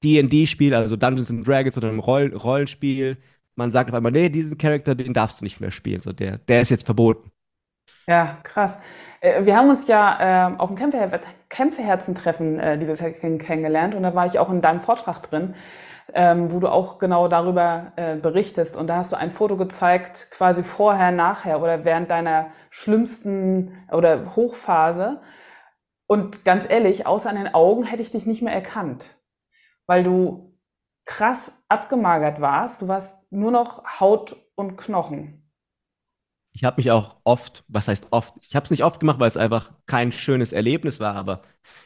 D&D-Spiel, 0.03 0.73
also 0.75 0.95
Dungeons 0.97 1.29
and 1.31 1.47
Dragons 1.47 1.77
oder 1.77 1.89
einem 1.89 1.99
Roll 1.99 2.33
Rollenspiel, 2.35 3.17
man 3.55 3.71
sagt 3.71 3.89
auf 3.89 3.95
einmal, 3.95 4.11
nee, 4.11 4.29
diesen 4.29 4.57
Charakter, 4.57 4.95
den 4.95 5.13
darfst 5.13 5.41
du 5.41 5.45
nicht 5.45 5.59
mehr 5.59 5.71
spielen. 5.71 6.01
So, 6.01 6.13
der, 6.13 6.37
der 6.39 6.61
ist 6.61 6.69
jetzt 6.71 6.85
verboten. 6.85 7.31
Ja, 8.07 8.37
krass. 8.43 8.77
Äh, 9.21 9.45
Wir 9.45 9.55
haben 9.55 9.69
uns 9.69 9.87
ja 9.87 10.47
ähm, 10.47 10.59
auf 10.59 10.69
dem 10.69 10.75
Kämpfer 10.77 11.19
Kämpferherzentreffen 11.49 12.59
äh, 12.59 12.77
dieses 12.77 12.99
Jahr 12.99 13.09
kenn- 13.11 13.37
kennengelernt 13.39 13.95
und 13.95 14.03
da 14.03 14.15
war 14.15 14.25
ich 14.25 14.39
auch 14.39 14.49
in 14.51 14.61
deinem 14.61 14.81
Vortrag 14.81 15.21
drin, 15.29 15.55
ähm, 16.13 16.51
wo 16.51 16.59
du 16.59 16.67
auch 16.69 16.97
genau 16.99 17.27
darüber 17.27 17.91
äh, 17.95 18.15
berichtest. 18.15 18.75
Und 18.75 18.87
da 18.87 18.97
hast 18.97 19.11
du 19.11 19.17
ein 19.17 19.31
Foto 19.31 19.57
gezeigt, 19.57 20.29
quasi 20.31 20.63
vorher, 20.63 21.11
nachher 21.11 21.61
oder 21.61 21.85
während 21.85 22.09
deiner 22.09 22.47
schlimmsten 22.71 23.77
oder 23.91 24.35
Hochphase. 24.35 25.21
Und 26.09 26.43
ganz 26.43 26.67
ehrlich, 26.67 27.05
außer 27.05 27.29
an 27.29 27.35
den 27.35 27.53
Augen 27.53 27.83
hätte 27.83 28.01
ich 28.01 28.09
dich 28.09 28.25
nicht 28.25 28.41
mehr 28.41 28.53
erkannt, 28.53 29.19
weil 29.85 30.03
du 30.03 30.57
krass 31.05 31.51
abgemagert 31.67 32.41
warst. 32.41 32.81
Du 32.81 32.87
warst 32.87 33.19
nur 33.31 33.51
noch 33.51 33.99
Haut 33.99 34.35
und 34.55 34.75
Knochen. 34.75 35.51
Ich 36.51 36.63
habe 36.63 36.77
mich 36.77 36.89
auch 36.89 37.17
oft, 37.23 37.63
was 37.67 37.87
heißt 37.87 38.07
oft, 38.09 38.33
ich 38.41 38.55
habe 38.55 38.63
es 38.63 38.71
nicht 38.71 38.83
oft 38.83 38.99
gemacht, 38.99 39.19
weil 39.19 39.27
es 39.27 39.37
einfach 39.37 39.71
kein 39.85 40.11
schönes 40.11 40.51
Erlebnis 40.51 40.99
war, 40.99 41.15
aber 41.15 41.43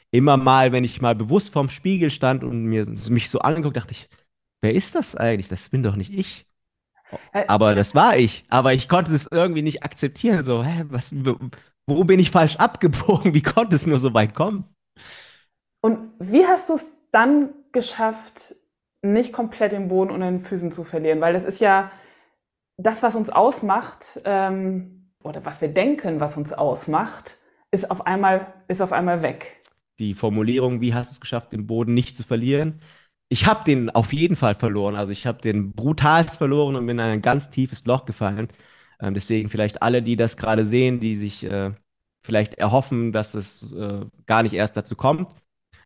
immer 0.09 0.37
mal, 0.37 0.71
wenn 0.71 0.85
ich 0.85 1.01
mal 1.01 1.15
bewusst 1.15 1.51
vorm 1.51 1.69
Spiegel 1.69 2.09
stand 2.09 2.43
und 2.45 2.63
mir 2.63 2.85
mich 3.09 3.29
so 3.29 3.39
angeguckt, 3.39 3.75
dachte 3.75 3.91
ich, 3.91 4.07
wer 4.61 4.73
ist 4.73 4.95
das 4.95 5.15
eigentlich? 5.17 5.49
Das 5.49 5.67
bin 5.69 5.83
doch 5.83 5.97
nicht 5.97 6.13
ich. 6.13 6.47
Äh, 7.33 7.45
Aber 7.47 7.75
das 7.75 7.93
war 7.95 8.17
ich. 8.17 8.45
Aber 8.49 8.73
ich 8.73 8.87
konnte 8.89 9.13
es 9.13 9.27
irgendwie 9.29 9.61
nicht 9.61 9.83
akzeptieren. 9.83 10.43
So, 10.43 10.63
hä, 10.63 10.85
was, 10.89 11.13
wo 11.87 12.03
bin 12.03 12.19
ich 12.19 12.31
falsch 12.31 12.57
abgebogen? 12.57 13.33
Wie 13.33 13.41
konnte 13.41 13.75
es 13.75 13.85
nur 13.85 13.97
so 13.97 14.13
weit 14.13 14.33
kommen? 14.33 14.65
Und 15.81 16.11
wie 16.19 16.45
hast 16.45 16.69
du 16.69 16.73
es 16.73 16.87
dann 17.11 17.49
geschafft, 17.71 18.55
nicht 19.01 19.33
komplett 19.33 19.73
den 19.73 19.89
Boden 19.89 20.11
unter 20.11 20.29
den 20.29 20.39
Füßen 20.39 20.71
zu 20.71 20.83
verlieren? 20.83 21.19
Weil 21.21 21.33
das 21.33 21.43
ist 21.43 21.59
ja 21.59 21.91
das, 22.77 23.03
was 23.03 23.15
uns 23.15 23.29
ausmacht, 23.29 24.21
ähm, 24.25 25.11
oder 25.23 25.45
was 25.45 25.61
wir 25.61 25.69
denken, 25.69 26.19
was 26.19 26.37
uns 26.37 26.53
ausmacht, 26.53 27.37
ist 27.71 27.89
auf 27.89 28.05
einmal, 28.05 28.53
ist 28.67 28.81
auf 28.81 28.91
einmal 28.91 29.21
weg. 29.21 29.59
Die 29.99 30.13
Formulierung, 30.13 30.81
wie 30.81 30.93
hast 30.93 31.11
du 31.11 31.13
es 31.13 31.21
geschafft, 31.21 31.53
den 31.53 31.67
Boden 31.67 31.93
nicht 31.93 32.15
zu 32.15 32.23
verlieren? 32.23 32.81
Ich 33.29 33.47
habe 33.47 33.63
den 33.63 33.89
auf 33.89 34.13
jeden 34.13 34.35
Fall 34.35 34.55
verloren. 34.55 34.95
Also 34.95 35.11
ich 35.11 35.25
habe 35.25 35.41
den 35.41 35.73
brutalst 35.73 36.37
verloren 36.37 36.75
und 36.75 36.85
bin 36.85 36.99
in 36.99 37.05
ein 37.05 37.21
ganz 37.21 37.49
tiefes 37.49 37.85
Loch 37.85 38.05
gefallen. 38.05 38.49
Ähm, 39.01 39.13
deswegen 39.13 39.49
vielleicht 39.49 39.81
alle, 39.81 40.01
die 40.01 40.15
das 40.15 40.37
gerade 40.37 40.65
sehen, 40.65 40.99
die 40.99 41.15
sich 41.15 41.43
äh, 41.43 41.71
vielleicht 42.25 42.55
erhoffen, 42.55 43.11
dass 43.11 43.33
es 43.33 43.71
äh, 43.73 44.05
gar 44.25 44.43
nicht 44.43 44.53
erst 44.53 44.77
dazu 44.77 44.95
kommt. 44.95 45.27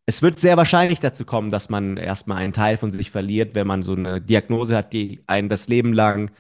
Es 0.05 0.21
wird 0.21 0.39
sehr 0.39 0.55
wahrscheinlich 0.55 0.99
dazu 0.99 1.25
kommen, 1.25 1.49
dass 1.49 1.69
man 1.69 1.97
erstmal 1.97 2.37
einen 2.37 2.53
Teil 2.53 2.77
von 2.77 2.91
sich 2.91 3.11
verliert, 3.11 3.55
wenn 3.55 3.67
man 3.67 3.83
so 3.83 3.93
eine 3.93 4.21
Diagnose 4.21 4.77
hat, 4.77 4.93
die 4.93 5.23
einen 5.27 5.49
das 5.49 5.67
Leben 5.67 5.93
lang 5.93 6.31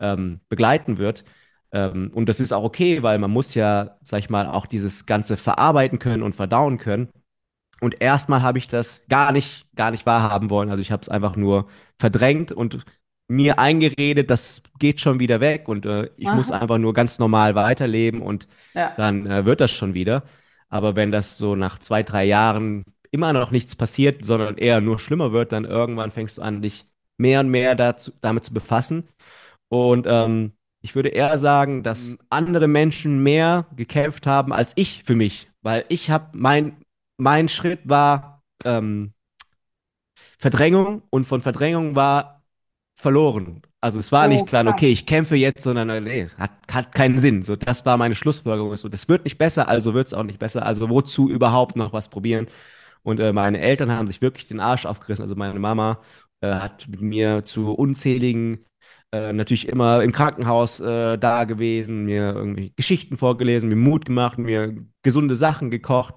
ähm, 0.00 0.40
begleiten 0.48 0.98
wird. 0.98 1.24
Ähm, 1.72 2.10
und 2.14 2.28
das 2.28 2.40
ist 2.40 2.52
auch 2.52 2.64
okay, 2.64 3.02
weil 3.02 3.18
man 3.18 3.30
muss 3.30 3.54
ja, 3.54 3.98
sag 4.02 4.18
ich 4.20 4.30
mal, 4.30 4.46
auch 4.46 4.66
dieses 4.66 5.06
Ganze 5.06 5.36
verarbeiten 5.36 5.98
können 5.98 6.22
und 6.22 6.34
verdauen 6.34 6.78
können. 6.78 7.08
Und 7.80 8.00
erstmal 8.00 8.42
habe 8.42 8.58
ich 8.58 8.68
das 8.68 9.02
gar 9.08 9.32
nicht, 9.32 9.66
gar 9.74 9.90
nicht 9.90 10.06
wahrhaben 10.06 10.50
wollen. 10.50 10.70
Also 10.70 10.80
ich 10.80 10.92
habe 10.92 11.02
es 11.02 11.08
einfach 11.08 11.36
nur 11.36 11.68
verdrängt 11.98 12.52
und 12.52 12.84
mir 13.32 13.58
eingeredet, 13.58 14.30
das 14.30 14.62
geht 14.78 15.00
schon 15.00 15.18
wieder 15.20 15.40
weg 15.40 15.68
und 15.68 15.86
äh, 15.86 16.10
ich 16.16 16.28
Aha. 16.28 16.36
muss 16.36 16.50
einfach 16.50 16.78
nur 16.78 16.92
ganz 16.92 17.18
normal 17.18 17.54
weiterleben 17.54 18.22
und 18.22 18.46
ja. 18.74 18.92
dann 18.96 19.26
äh, 19.26 19.44
wird 19.44 19.60
das 19.60 19.70
schon 19.72 19.94
wieder. 19.94 20.22
Aber 20.68 20.96
wenn 20.96 21.10
das 21.10 21.36
so 21.36 21.56
nach 21.56 21.78
zwei, 21.78 22.02
drei 22.02 22.24
Jahren 22.24 22.84
immer 23.10 23.32
noch 23.32 23.50
nichts 23.50 23.76
passiert, 23.76 24.24
sondern 24.24 24.56
eher 24.56 24.80
nur 24.80 24.98
schlimmer 24.98 25.32
wird, 25.32 25.52
dann 25.52 25.64
irgendwann 25.64 26.10
fängst 26.10 26.38
du 26.38 26.42
an, 26.42 26.62
dich 26.62 26.86
mehr 27.18 27.40
und 27.40 27.50
mehr 27.50 27.74
dazu, 27.74 28.12
damit 28.20 28.44
zu 28.44 28.54
befassen. 28.54 29.08
Und 29.68 30.06
ähm, 30.08 30.52
ich 30.80 30.94
würde 30.94 31.10
eher 31.10 31.38
sagen, 31.38 31.82
dass 31.82 32.16
andere 32.30 32.68
Menschen 32.68 33.22
mehr 33.22 33.66
gekämpft 33.76 34.26
haben 34.26 34.52
als 34.52 34.72
ich 34.76 35.04
für 35.04 35.14
mich, 35.14 35.50
weil 35.62 35.84
ich 35.88 36.10
habe 36.10 36.28
mein 36.32 36.76
mein 37.18 37.48
Schritt 37.48 37.80
war 37.84 38.42
ähm, 38.64 39.12
Verdrängung 40.38 41.02
und 41.10 41.26
von 41.26 41.40
Verdrängung 41.40 41.94
war 41.94 42.41
verloren. 43.02 43.62
Also 43.80 43.98
es 43.98 44.12
war 44.12 44.26
oh, 44.26 44.28
nicht 44.28 44.46
klar, 44.46 44.66
okay, 44.66 44.90
ich 44.90 45.06
kämpfe 45.06 45.34
jetzt, 45.34 45.64
sondern 45.64 45.90
äh, 45.90 46.00
nee, 46.00 46.28
hat, 46.38 46.52
hat 46.70 46.94
keinen 46.94 47.18
Sinn. 47.18 47.42
So, 47.42 47.56
das 47.56 47.84
war 47.84 47.96
meine 47.96 48.14
Schlussfolgerung. 48.14 48.74
So, 48.76 48.88
das 48.88 49.08
wird 49.08 49.24
nicht 49.24 49.38
besser, 49.38 49.68
also 49.68 49.92
wird 49.92 50.06
es 50.06 50.14
auch 50.14 50.22
nicht 50.22 50.38
besser. 50.38 50.64
Also 50.64 50.88
wozu 50.88 51.28
überhaupt 51.28 51.76
noch 51.76 51.92
was 51.92 52.08
probieren? 52.08 52.46
Und 53.02 53.18
äh, 53.18 53.32
meine 53.32 53.60
Eltern 53.60 53.90
haben 53.90 54.06
sich 54.06 54.22
wirklich 54.22 54.46
den 54.46 54.60
Arsch 54.60 54.86
aufgerissen. 54.86 55.24
Also 55.24 55.34
meine 55.34 55.58
Mama 55.58 56.00
äh, 56.40 56.54
hat 56.54 56.86
mit 56.88 57.00
mir 57.00 57.44
zu 57.44 57.72
unzähligen, 57.72 58.64
äh, 59.12 59.32
natürlich 59.32 59.68
immer 59.68 60.02
im 60.02 60.12
Krankenhaus 60.12 60.78
äh, 60.80 61.18
da 61.18 61.44
gewesen, 61.44 62.04
mir 62.04 62.34
irgendwie 62.34 62.72
Geschichten 62.76 63.16
vorgelesen, 63.16 63.68
mir 63.68 63.76
Mut 63.76 64.06
gemacht, 64.06 64.38
mir 64.38 64.76
gesunde 65.02 65.34
Sachen 65.34 65.70
gekocht, 65.70 66.14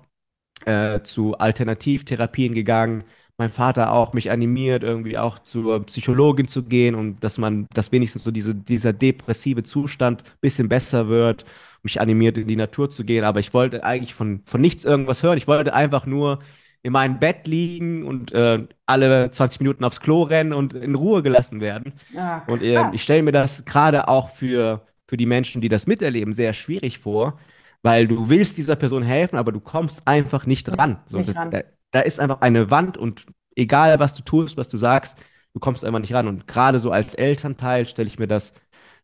äh, 0.65 1.01
zu 1.01 1.37
Alternativtherapien 1.37 2.53
gegangen 2.53 3.03
mein 3.37 3.51
Vater 3.51 3.91
auch 3.91 4.13
mich 4.13 4.31
animiert, 4.31 4.83
irgendwie 4.83 5.17
auch 5.17 5.39
zur 5.39 5.83
Psychologin 5.85 6.47
zu 6.47 6.63
gehen 6.63 6.95
und 6.95 7.23
dass 7.23 7.37
man, 7.37 7.67
dass 7.73 7.91
wenigstens 7.91 8.23
so 8.23 8.31
diese, 8.31 8.55
dieser 8.55 8.93
depressive 8.93 9.63
Zustand 9.63 10.23
ein 10.23 10.39
bisschen 10.41 10.69
besser 10.69 11.09
wird, 11.09 11.45
mich 11.83 11.99
animiert, 11.99 12.37
in 12.37 12.47
die 12.47 12.55
Natur 12.55 12.89
zu 12.89 13.03
gehen. 13.03 13.23
Aber 13.25 13.39
ich 13.39 13.53
wollte 13.53 13.83
eigentlich 13.83 14.13
von, 14.13 14.41
von 14.45 14.61
nichts 14.61 14.85
irgendwas 14.85 15.21
hören. 15.21 15.37
Ich 15.37 15.47
wollte 15.47 15.73
einfach 15.73 16.05
nur 16.05 16.39
in 16.81 16.93
meinem 16.93 17.19
Bett 17.19 17.47
liegen 17.47 18.03
und 18.03 18.31
äh, 18.31 18.67
alle 18.85 19.31
20 19.31 19.59
Minuten 19.59 19.83
aufs 19.83 19.99
Klo 19.99 20.23
rennen 20.23 20.53
und 20.53 20.73
in 20.73 20.95
Ruhe 20.95 21.23
gelassen 21.23 21.59
werden. 21.59 21.93
Ja, 22.13 22.43
und 22.47 22.61
äh, 22.61 22.91
ich 22.91 23.01
stelle 23.01 23.23
mir 23.23 23.31
das 23.31 23.65
gerade 23.65 24.07
auch 24.07 24.29
für, 24.29 24.85
für 25.07 25.17
die 25.17 25.25
Menschen, 25.25 25.61
die 25.61 25.69
das 25.69 25.87
miterleben, 25.87 26.31
sehr 26.31 26.53
schwierig 26.53 26.99
vor, 26.99 27.39
weil 27.81 28.07
du 28.07 28.29
willst 28.29 28.57
dieser 28.57 28.75
Person 28.75 29.01
helfen, 29.01 29.37
aber 29.37 29.51
du 29.51 29.59
kommst 29.59 30.07
einfach 30.07 30.45
nicht 30.45 30.77
ran. 30.77 30.99
So, 31.07 31.17
nicht 31.17 31.35
ran. 31.35 31.49
Da, 31.49 31.61
da 31.95 32.01
ist 32.01 32.19
einfach 32.19 32.41
eine 32.41 32.69
Wand 32.69 32.97
und 32.97 33.25
egal, 33.55 33.99
was 33.99 34.13
du 34.13 34.21
tust, 34.21 34.57
was 34.57 34.67
du 34.67 34.77
sagst, 34.77 35.17
du 35.53 35.61
kommst 35.61 35.85
einfach 35.85 35.99
nicht 35.99 36.13
ran. 36.13 36.27
Und 36.27 36.45
gerade 36.45 36.77
so 36.79 36.91
als 36.91 37.13
Elternteil 37.15 37.85
stelle 37.85 38.09
ich 38.09 38.19
mir 38.19 38.27
das 38.27 38.53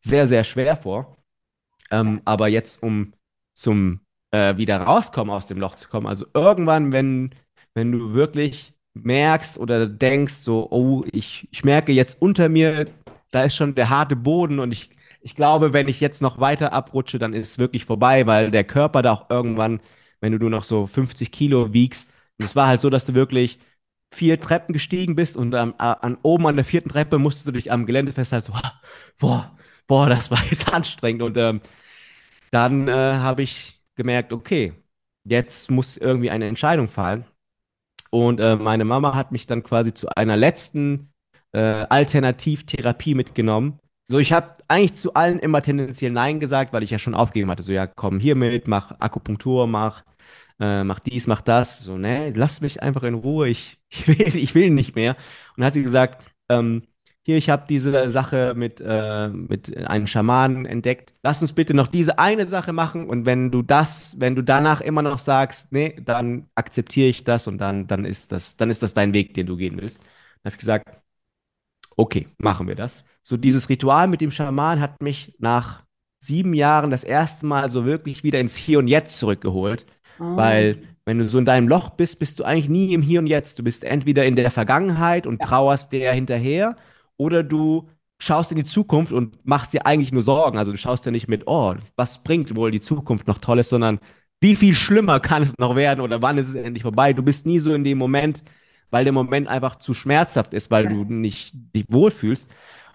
sehr, 0.01 0.27
sehr 0.27 0.43
schwer 0.43 0.75
vor. 0.75 1.15
Ähm, 1.89 2.21
aber 2.25 2.49
jetzt, 2.49 2.83
um 2.83 3.13
zum 3.53 4.01
äh, 4.31 4.57
wieder 4.57 4.81
rauskommen 4.81 5.33
aus 5.33 5.47
dem 5.47 5.57
Loch 5.57 5.75
zu 5.75 5.87
kommen, 5.87 6.05
also 6.05 6.25
irgendwann, 6.33 6.91
wenn, 6.91 7.33
wenn 7.75 7.93
du 7.93 8.13
wirklich 8.13 8.73
merkst 8.93 9.57
oder 9.57 9.87
denkst, 9.87 10.33
so, 10.33 10.69
oh, 10.69 11.05
ich, 11.13 11.47
ich 11.49 11.63
merke 11.63 11.93
jetzt 11.93 12.21
unter 12.21 12.49
mir, 12.49 12.87
da 13.31 13.43
ist 13.43 13.55
schon 13.55 13.73
der 13.73 13.89
harte 13.89 14.17
Boden 14.17 14.59
und 14.59 14.73
ich, 14.73 14.89
ich 15.21 15.37
glaube, 15.37 15.71
wenn 15.71 15.87
ich 15.87 16.01
jetzt 16.01 16.21
noch 16.21 16.41
weiter 16.41 16.73
abrutsche, 16.73 17.19
dann 17.19 17.33
ist 17.33 17.51
es 17.51 17.57
wirklich 17.57 17.85
vorbei, 17.85 18.27
weil 18.27 18.51
der 18.51 18.65
Körper 18.65 19.01
da 19.01 19.13
auch 19.13 19.29
irgendwann, 19.29 19.79
wenn 20.19 20.33
du 20.33 20.39
nur 20.39 20.49
noch 20.49 20.65
so 20.65 20.87
50 20.87 21.31
Kilo 21.31 21.71
wiegst, 21.71 22.11
und 22.41 22.45
es 22.45 22.55
war 22.55 22.65
halt 22.65 22.81
so, 22.81 22.89
dass 22.89 23.05
du 23.05 23.13
wirklich 23.13 23.59
vier 24.11 24.41
Treppen 24.41 24.73
gestiegen 24.73 25.15
bist 25.15 25.37
und 25.37 25.53
ähm, 25.53 25.75
an 25.77 26.17
oben 26.23 26.47
an 26.47 26.55
der 26.55 26.65
vierten 26.65 26.89
Treppe 26.89 27.19
musstest 27.19 27.47
du 27.47 27.51
dich 27.51 27.71
am 27.71 27.85
Gelände 27.85 28.13
festhalten, 28.13 28.47
so, 28.47 28.59
boah, 29.19 29.55
boah, 29.85 30.09
das 30.09 30.31
war 30.31 30.43
jetzt 30.49 30.73
anstrengend. 30.73 31.21
Und 31.21 31.37
ähm, 31.37 31.61
dann 32.49 32.87
äh, 32.87 32.91
habe 32.91 33.43
ich 33.43 33.79
gemerkt, 33.95 34.33
okay, 34.33 34.73
jetzt 35.23 35.69
muss 35.69 35.97
irgendwie 35.97 36.31
eine 36.31 36.47
Entscheidung 36.47 36.87
fallen. 36.87 37.25
Und 38.09 38.39
äh, 38.39 38.55
meine 38.55 38.85
Mama 38.85 39.13
hat 39.13 39.31
mich 39.31 39.45
dann 39.45 39.61
quasi 39.61 39.93
zu 39.93 40.09
einer 40.09 40.35
letzten 40.35 41.13
äh, 41.51 41.59
Alternativtherapie 41.59 43.13
mitgenommen. 43.13 43.79
So, 44.09 44.17
ich 44.17 44.33
habe 44.33 44.55
eigentlich 44.67 44.95
zu 44.95 45.13
allen 45.13 45.37
immer 45.37 45.61
tendenziell 45.61 46.11
Nein 46.11 46.39
gesagt, 46.39 46.73
weil 46.73 46.81
ich 46.81 46.89
ja 46.89 46.97
schon 46.97 47.13
aufgegeben 47.13 47.51
hatte. 47.51 47.63
So, 47.63 47.71
ja, 47.71 47.85
komm 47.85 48.19
hier 48.19 48.35
mit, 48.35 48.67
mach 48.67 48.99
Akupunktur, 48.99 49.67
mach 49.67 50.03
äh, 50.59 50.83
mach 50.83 50.99
dies, 50.99 51.27
mach 51.27 51.41
das. 51.41 51.79
So, 51.79 51.97
ne, 51.97 52.31
lass 52.35 52.61
mich 52.61 52.81
einfach 52.81 53.03
in 53.03 53.13
Ruhe, 53.15 53.49
ich, 53.49 53.79
ich, 53.89 54.07
will, 54.07 54.35
ich 54.35 54.55
will 54.55 54.69
nicht 54.71 54.95
mehr. 54.95 55.15
Und 55.15 55.57
dann 55.57 55.65
hat 55.67 55.73
sie 55.73 55.83
gesagt, 55.83 56.25
ähm, 56.49 56.83
hier, 57.23 57.37
ich 57.37 57.49
habe 57.51 57.65
diese 57.69 58.09
Sache 58.09 58.53
mit, 58.55 58.81
äh, 58.83 59.27
mit 59.29 59.77
einem 59.77 60.07
Schamanen 60.07 60.65
entdeckt. 60.65 61.13
Lass 61.21 61.41
uns 61.41 61.53
bitte 61.53 61.73
noch 61.75 61.87
diese 61.87 62.17
eine 62.17 62.47
Sache 62.47 62.73
machen 62.73 63.07
und 63.07 63.25
wenn 63.27 63.51
du 63.51 63.61
das, 63.61 64.15
wenn 64.19 64.35
du 64.35 64.41
danach 64.43 64.81
immer 64.81 65.03
noch 65.03 65.19
sagst, 65.19 65.71
nee, 65.71 65.99
dann 66.03 66.49
akzeptiere 66.55 67.09
ich 67.09 67.23
das 67.23 67.45
und 67.47 67.59
dann, 67.59 67.85
dann 67.87 68.05
ist 68.05 68.31
das, 68.31 68.57
dann 68.57 68.71
ist 68.71 68.81
das 68.81 68.95
dein 68.95 69.13
Weg, 69.13 69.35
den 69.35 69.45
du 69.45 69.55
gehen 69.55 69.77
willst. 69.79 69.99
Dann 69.99 70.51
habe 70.51 70.55
ich 70.55 70.59
gesagt, 70.59 70.87
okay, 71.95 72.27
machen 72.37 72.67
wir 72.67 72.75
das. 72.75 73.03
So 73.21 73.37
dieses 73.37 73.69
Ritual 73.69 74.07
mit 74.07 74.21
dem 74.21 74.31
Schaman 74.31 74.79
hat 74.79 75.01
mich 75.01 75.35
nach 75.39 75.83
sieben 76.19 76.53
Jahren 76.53 76.91
das 76.91 77.03
erste 77.03 77.45
Mal 77.45 77.69
so 77.69 77.85
wirklich 77.85 78.23
wieder 78.23 78.39
ins 78.39 78.55
Hier 78.55 78.79
und 78.79 78.87
Jetzt 78.87 79.17
zurückgeholt. 79.17 79.85
Oh. 80.19 80.35
Weil 80.35 80.83
wenn 81.05 81.17
du 81.17 81.27
so 81.27 81.39
in 81.39 81.45
deinem 81.45 81.67
Loch 81.67 81.91
bist, 81.91 82.19
bist 82.19 82.39
du 82.39 82.43
eigentlich 82.43 82.69
nie 82.69 82.93
im 82.93 83.01
Hier 83.01 83.19
und 83.19 83.27
Jetzt. 83.27 83.57
Du 83.59 83.63
bist 83.63 83.83
entweder 83.83 84.25
in 84.25 84.35
der 84.35 84.51
Vergangenheit 84.51 85.25
und 85.25 85.41
ja. 85.41 85.47
trauerst 85.47 85.91
der 85.91 86.13
hinterher 86.13 86.75
oder 87.17 87.43
du 87.43 87.89
schaust 88.19 88.51
in 88.51 88.57
die 88.57 88.63
Zukunft 88.63 89.11
und 89.11 89.45
machst 89.45 89.73
dir 89.73 89.85
eigentlich 89.85 90.11
nur 90.11 90.21
Sorgen. 90.21 90.57
Also 90.57 90.71
du 90.71 90.77
schaust 90.77 91.05
ja 91.05 91.11
nicht 91.11 91.27
mit, 91.27 91.47
oh, 91.47 91.75
was 91.95 92.23
bringt 92.23 92.55
wohl 92.55 92.71
die 92.71 92.79
Zukunft 92.79 93.27
noch 93.27 93.39
Tolles, 93.39 93.69
sondern 93.69 93.99
wie 94.41 94.55
viel 94.55 94.75
schlimmer 94.75 95.19
kann 95.19 95.43
es 95.43 95.57
noch 95.57 95.75
werden 95.75 96.01
oder 96.01 96.21
wann 96.21 96.37
ist 96.37 96.49
es 96.49 96.55
endlich 96.55 96.83
vorbei? 96.83 97.13
Du 97.13 97.23
bist 97.23 97.45
nie 97.45 97.59
so 97.59 97.73
in 97.73 97.83
dem 97.83 97.97
Moment, 97.97 98.43
weil 98.89 99.03
der 99.03 99.13
Moment 99.13 99.47
einfach 99.47 99.77
zu 99.77 99.93
schmerzhaft 99.93 100.53
ist, 100.53 100.69
weil 100.69 100.87
du 100.87 101.03
nicht 101.03 101.53
dich 101.75 101.85
wohlfühlst. 101.89 102.49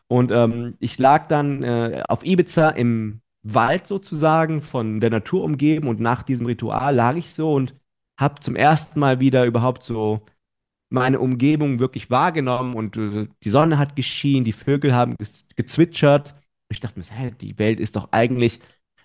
Und 0.09 0.31
ähm, 0.31 0.75
ich 0.79 0.99
lag 0.99 1.27
dann 1.29 1.63
äh, 1.63 2.03
auf 2.09 2.25
Ibiza 2.25 2.71
im 2.71 3.21
Wald 3.55 3.87
sozusagen 3.87 4.63
von 4.63 5.01
der 5.01 5.11
Natur 5.11 5.45
umgeben 5.45 5.89
und 5.89 6.01
nach 6.01 6.23
diesem 6.23 6.47
Ritual 6.47 6.95
lag 6.95 7.17
ich 7.17 7.33
so 7.33 7.53
und 7.55 7.75
habe 8.19 8.41
zum 8.41 8.57
ersten 8.57 8.99
Mal 9.01 9.21
wieder 9.21 9.45
überhaupt 9.45 9.83
so 9.83 10.23
meine 10.91 11.21
Umgebung 11.21 11.81
wirklich 11.81 12.11
wahrgenommen 12.11 12.75
und 12.75 12.97
äh, 12.97 13.29
die 13.43 13.51
Sonne 13.51 13.79
hat 13.79 13.97
geschienen, 13.97 14.45
die 14.45 14.53
Vögel 14.53 14.95
haben 14.95 15.17
gezwitschert. 15.57 16.35
Ich 16.71 16.81
dachte 16.81 16.99
mir, 16.99 17.05
hey, 17.09 17.33
die 17.33 17.59
Welt 17.59 17.81
ist 17.81 17.97
doch 17.97 18.13
eigentlich 18.13 18.61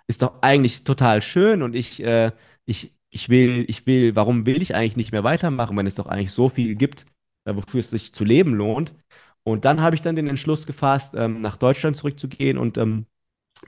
ist 0.08 0.22
doch 0.22 0.42
eigentlich 0.42 0.84
total 0.84 1.22
schön 1.22 1.62
und 1.64 1.76
ich 1.76 2.04
äh, 2.04 2.32
ich 2.66 2.94
ich 3.10 3.30
will 3.30 3.66
ich 3.68 3.86
will, 3.88 4.16
warum 4.16 4.46
will 4.46 4.62
ich 4.62 4.76
eigentlich 4.76 4.98
nicht 4.98 5.12
mehr 5.12 5.24
weitermachen, 5.24 5.78
wenn 5.78 5.88
es 5.88 5.96
doch 5.96 6.08
eigentlich 6.08 6.32
so 6.32 6.50
viel 6.50 6.76
gibt, 6.76 7.06
äh, 7.46 7.56
wofür 7.56 7.80
es 7.80 7.90
sich 7.92 8.14
zu 8.14 8.24
leben 8.24 8.54
lohnt? 8.56 8.94
Und 9.44 9.66
dann 9.66 9.82
habe 9.82 9.96
ich 9.96 10.02
dann 10.02 10.16
den 10.16 10.28
Entschluss 10.28 10.68
gefasst, 10.68 11.16
ähm, 11.16 11.42
nach 11.42 11.58
Deutschland 11.58 11.98
zurückzugehen 11.98 12.58
und 12.58 12.78
ähm, 12.78 13.08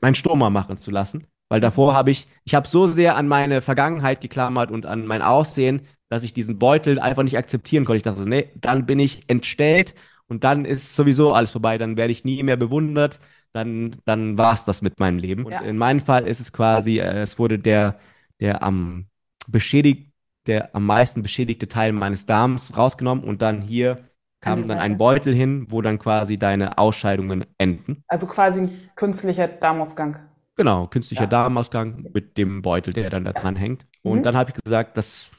meinen 0.01 0.15
Stürmer 0.15 0.49
machen 0.49 0.77
zu 0.77 0.91
lassen. 0.91 1.27
Weil 1.49 1.61
davor 1.61 1.93
habe 1.93 2.11
ich, 2.11 2.27
ich 2.45 2.55
habe 2.55 2.67
so 2.67 2.87
sehr 2.87 3.15
an 3.15 3.27
meine 3.27 3.61
Vergangenheit 3.61 4.21
geklammert 4.21 4.71
und 4.71 4.85
an 4.85 5.05
mein 5.05 5.21
Aussehen, 5.21 5.81
dass 6.09 6.23
ich 6.23 6.33
diesen 6.33 6.57
Beutel 6.59 6.99
einfach 6.99 7.23
nicht 7.23 7.37
akzeptieren 7.37 7.85
konnte. 7.85 7.97
Ich 7.97 8.03
dachte 8.03 8.19
so, 8.23 8.25
nee, 8.29 8.49
dann 8.55 8.85
bin 8.85 8.99
ich 8.99 9.23
entstellt 9.29 9.95
und 10.27 10.43
dann 10.43 10.65
ist 10.65 10.95
sowieso 10.95 11.33
alles 11.33 11.51
vorbei. 11.51 11.77
Dann 11.77 11.97
werde 11.97 12.11
ich 12.11 12.23
nie 12.23 12.41
mehr 12.43 12.57
bewundert. 12.57 13.19
dann, 13.55 13.97
dann 14.05 14.35
war 14.35 14.53
es 14.55 14.65
das 14.65 14.81
mit 14.81 14.99
meinem 14.99 15.19
Leben. 15.19 15.45
Und 15.45 15.51
Ja. 15.51 15.59
in 15.61 15.77
meinem 15.77 15.99
Fall 15.99 16.25
ist 16.27 16.39
es 16.39 16.51
quasi, 16.51 16.97
äh, 16.97 17.21
es 17.21 17.37
wurde 17.37 17.59
der, 17.59 17.99
der 18.39 18.63
am 18.63 19.05
beschädigt, 19.47 20.11
der 20.47 20.75
am 20.75 20.85
meisten 20.87 21.21
beschädigte 21.21 21.67
Teil 21.67 21.91
meines 21.91 22.25
Darms 22.25 22.75
rausgenommen 22.75 23.23
und 23.23 23.41
dann 23.43 23.61
hier 23.61 24.09
kam 24.43 24.61
die 24.63 24.67
dann 24.67 24.79
ein 24.79 24.97
Beutel 24.97 25.33
hin, 25.35 25.67
wo 25.69 25.81
dann 25.81 25.99
quasi 25.99 26.37
deine 26.37 26.77
Ausscheidungen 26.77 27.45
enden. 27.57 28.03
Also 28.07 28.27
quasi 28.27 28.61
ein 28.61 28.91
künstlicher 28.95 29.47
Darmausgang. 29.49 30.17
Genau, 30.55 30.87
künstlicher 30.87 31.25
Ja. 31.25 31.27
Darmausgang 31.27 32.09
mit 32.13 32.37
dem 32.37 32.61
Beutel, 32.61 32.93
der 32.93 33.09
dann 33.09 33.25
da 33.25 33.33
dran 33.33 33.55
hängt. 33.55 33.87
Und 34.03 34.21
Mhm. 34.21 34.25
dann 34.25 34.37
habe 34.37 34.51
ich 34.55 34.63
gesagt, 34.63 34.97
das, 34.97 35.31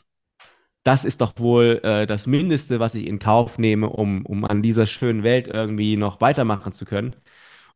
das 0.85 1.05
ist 1.05 1.21
doch 1.21 1.35
wohl 1.39 1.81
äh, 1.85 2.07
das 2.07 2.27
Mindeste, 2.27 2.81
was 2.81 2.95
ich 2.95 3.07
in 3.07 3.19
Kauf 3.21 3.59
nehme, 3.59 3.89
um, 3.91 4.27
um 4.27 4.45
an 4.45 4.63
dieser 4.63 4.87
schönen 4.87 5.23
Welt 5.25 5.49
irgendwie 5.49 5.97
noch 5.97 6.21
weitermachen 6.21 6.73
zu 6.73 6.85
können. 6.87 7.17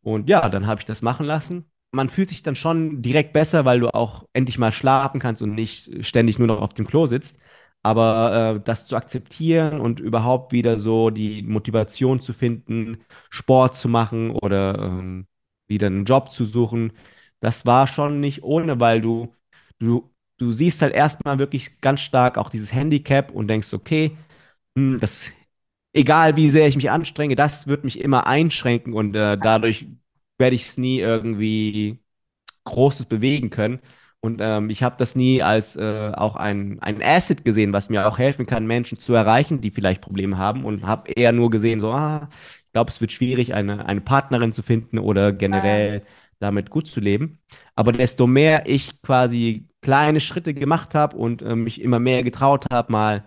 Und 0.02 0.28
ja, 0.30 0.48
dann 0.50 0.66
habe 0.66 0.80
ich 0.80 0.86
das 0.86 1.02
machen 1.02 1.26
lassen. 1.26 1.66
Man 1.92 2.08
fühlt 2.10 2.30
sich 2.30 2.42
dann 2.42 2.56
schon 2.56 3.02
direkt 3.02 3.32
besser, 3.34 3.64
weil 3.64 3.80
du 3.80 3.94
auch 3.94 4.26
endlich 4.34 4.58
mal 4.58 4.72
schlafen 4.72 5.20
kannst 5.20 5.42
und 5.42 5.54
nicht 5.54 6.06
ständig 6.06 6.38
nur 6.38 6.48
noch 6.48 6.60
auf 6.62 6.74
dem 6.74 6.86
Klo 6.86 7.06
sitzt. 7.06 7.38
Aber 7.82 8.56
äh, 8.58 8.60
das 8.64 8.86
zu 8.86 8.96
akzeptieren 8.96 9.80
und 9.80 10.00
überhaupt 10.00 10.52
wieder 10.52 10.78
so 10.78 11.10
die 11.10 11.42
Motivation 11.42 12.20
zu 12.20 12.32
finden, 12.32 12.98
Sport 13.30 13.76
zu 13.76 13.88
machen 13.88 14.30
oder 14.32 14.78
ähm, 14.78 15.26
wieder 15.68 15.86
einen 15.86 16.04
Job 16.04 16.30
zu 16.30 16.44
suchen, 16.44 16.92
das 17.40 17.66
war 17.66 17.86
schon 17.86 18.20
nicht 18.20 18.42
ohne, 18.42 18.80
weil 18.80 19.00
du, 19.00 19.34
du, 19.78 20.10
du 20.38 20.52
siehst 20.52 20.82
halt 20.82 20.92
erstmal 20.94 21.38
wirklich 21.38 21.80
ganz 21.80 22.00
stark 22.00 22.36
auch 22.38 22.50
dieses 22.50 22.72
Handicap 22.72 23.30
und 23.30 23.48
denkst, 23.48 23.72
okay, 23.74 24.16
hm, 24.76 24.98
das, 25.00 25.32
egal 25.92 26.36
wie 26.36 26.50
sehr 26.50 26.68
ich 26.68 26.76
mich 26.76 26.90
anstrenge, 26.90 27.34
das 27.36 27.66
wird 27.68 27.84
mich 27.84 28.00
immer 28.00 28.26
einschränken 28.26 28.94
und 28.94 29.14
äh, 29.16 29.38
dadurch 29.38 29.86
werde 30.38 30.56
ich 30.56 30.62
es 30.64 30.78
nie 30.78 31.00
irgendwie 31.00 31.98
Großes 32.64 33.06
bewegen 33.06 33.50
können. 33.50 33.80
Und 34.20 34.40
ähm, 34.42 34.68
ich 34.70 34.82
habe 34.82 34.96
das 34.98 35.14
nie 35.14 35.42
als 35.42 35.76
äh, 35.76 36.12
auch 36.14 36.34
ein, 36.36 36.80
ein 36.80 37.00
Asset 37.02 37.44
gesehen, 37.44 37.72
was 37.72 37.88
mir 37.88 38.08
auch 38.08 38.18
helfen 38.18 38.46
kann, 38.46 38.66
Menschen 38.66 38.98
zu 38.98 39.14
erreichen, 39.14 39.60
die 39.60 39.70
vielleicht 39.70 40.00
Probleme 40.02 40.38
haben. 40.38 40.64
Und 40.64 40.84
habe 40.86 41.12
eher 41.12 41.32
nur 41.32 41.50
gesehen, 41.50 41.78
so, 41.80 41.92
ah, 41.92 42.28
ich 42.66 42.72
glaube, 42.72 42.90
es 42.90 43.00
wird 43.00 43.12
schwierig, 43.12 43.54
eine, 43.54 43.86
eine 43.86 44.00
Partnerin 44.00 44.52
zu 44.52 44.62
finden 44.62 44.98
oder 44.98 45.32
generell 45.32 46.02
damit 46.40 46.70
gut 46.70 46.86
zu 46.88 47.00
leben. 47.00 47.38
Aber 47.76 47.92
desto 47.92 48.26
mehr 48.26 48.66
ich 48.66 49.00
quasi 49.02 49.68
kleine 49.82 50.20
Schritte 50.20 50.54
gemacht 50.54 50.94
habe 50.94 51.16
und 51.16 51.42
äh, 51.42 51.54
mich 51.54 51.80
immer 51.80 51.98
mehr 52.00 52.22
getraut 52.24 52.66
habe, 52.70 52.92
mal 52.92 53.24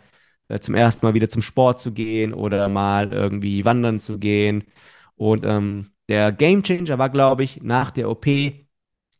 äh, 0.49 0.59
zum 0.59 0.75
ersten 0.75 1.05
Mal 1.05 1.13
wieder 1.13 1.29
zum 1.29 1.41
Sport 1.41 1.79
zu 1.79 1.93
gehen 1.93 2.33
oder 2.33 2.67
mal 2.69 3.13
irgendwie 3.13 3.65
wandern 3.65 3.99
zu 3.99 4.19
gehen. 4.19 4.65
Und 5.15 5.45
ähm, 5.45 5.91
der 6.09 6.31
Gamechanger 6.31 6.97
war, 6.97 7.09
glaube 7.09 7.43
ich, 7.43 7.61
nach 7.63 7.91
der 7.91 8.09
OP 8.09 8.25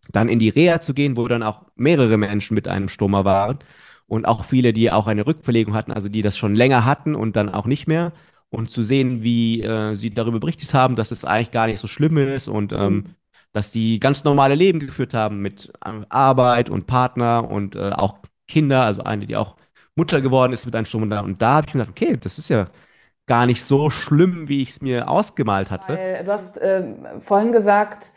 dann 0.10 0.30
in 0.30 0.40
die 0.40 0.50
Reha 0.50 0.82
zu 0.82 0.94
gehen, 0.94 1.18
wo 1.18 1.28
dann 1.28 1.44
auch 1.44 1.62
mehrere 1.76 2.18
Menschen 2.18 2.56
mit 2.56 2.68
einem 2.68 2.90
Stoma 2.90 3.24
waren 3.26 3.60
und 4.08 4.26
auch 4.26 4.44
viele, 4.46 4.74
die 4.74 4.92
auch 4.92 5.08
eine 5.08 5.26
Rückverlegung 5.26 5.74
hatten, 5.74 5.92
also 5.92 6.10
die 6.10 6.22
das 6.22 6.38
schon 6.38 6.56
länger 6.56 6.86
hatten 6.86 7.16
und 7.16 7.36
dann 7.36 7.50
auch 7.50 7.66
nicht 7.66 7.88
mehr. 7.88 8.12
Und 8.50 8.70
zu 8.70 8.84
sehen, 8.84 9.24
wie 9.24 9.62
äh, 9.62 9.96
sie 9.96 10.14
darüber 10.14 10.42
berichtet 10.42 10.74
haben, 10.74 10.98
dass 10.98 11.12
es 11.12 11.24
eigentlich 11.24 11.52
gar 11.52 11.68
nicht 11.68 11.80
so 11.80 11.88
schlimm 11.88 12.18
ist 12.18 12.50
und 12.50 12.74
ähm, 12.74 13.16
dass 13.54 13.72
die 13.72 14.00
ganz 14.00 14.26
normale 14.26 14.56
Leben 14.56 14.80
geführt 14.80 15.14
haben 15.14 15.42
mit 15.42 15.72
äh, 15.86 15.92
Arbeit 16.10 16.70
und 16.70 16.88
Partner 16.88 17.50
und 17.50 17.76
äh, 17.76 17.92
auch 17.92 18.18
Kinder, 18.50 18.84
also 18.84 19.04
eine, 19.04 19.26
die 19.28 19.38
auch 19.38 19.56
Mutter 19.96 20.20
geworden 20.20 20.52
ist 20.52 20.66
mit 20.66 20.76
einem 20.76 20.86
Stoma. 20.86 21.20
Und 21.22 21.42
da 21.42 21.56
habe 21.56 21.68
ich 21.68 21.74
mir 21.74 21.86
gedacht, 21.86 21.98
okay, 21.98 22.18
das 22.18 22.38
ist 22.38 22.50
ja 22.50 22.66
gar 23.28 23.46
nicht 23.46 23.64
so 23.64 23.90
schlimm, 23.90 24.50
wie 24.50 24.62
ich 24.62 24.72
es 24.72 24.82
mir 24.82 25.10
ausgemalt 25.10 25.72
hatte. 25.72 25.94
Weil 25.94 26.24
du 26.26 26.32
hast 26.32 26.60
ähm, 26.62 27.06
vorhin 27.22 27.54
gesagt, 27.54 28.08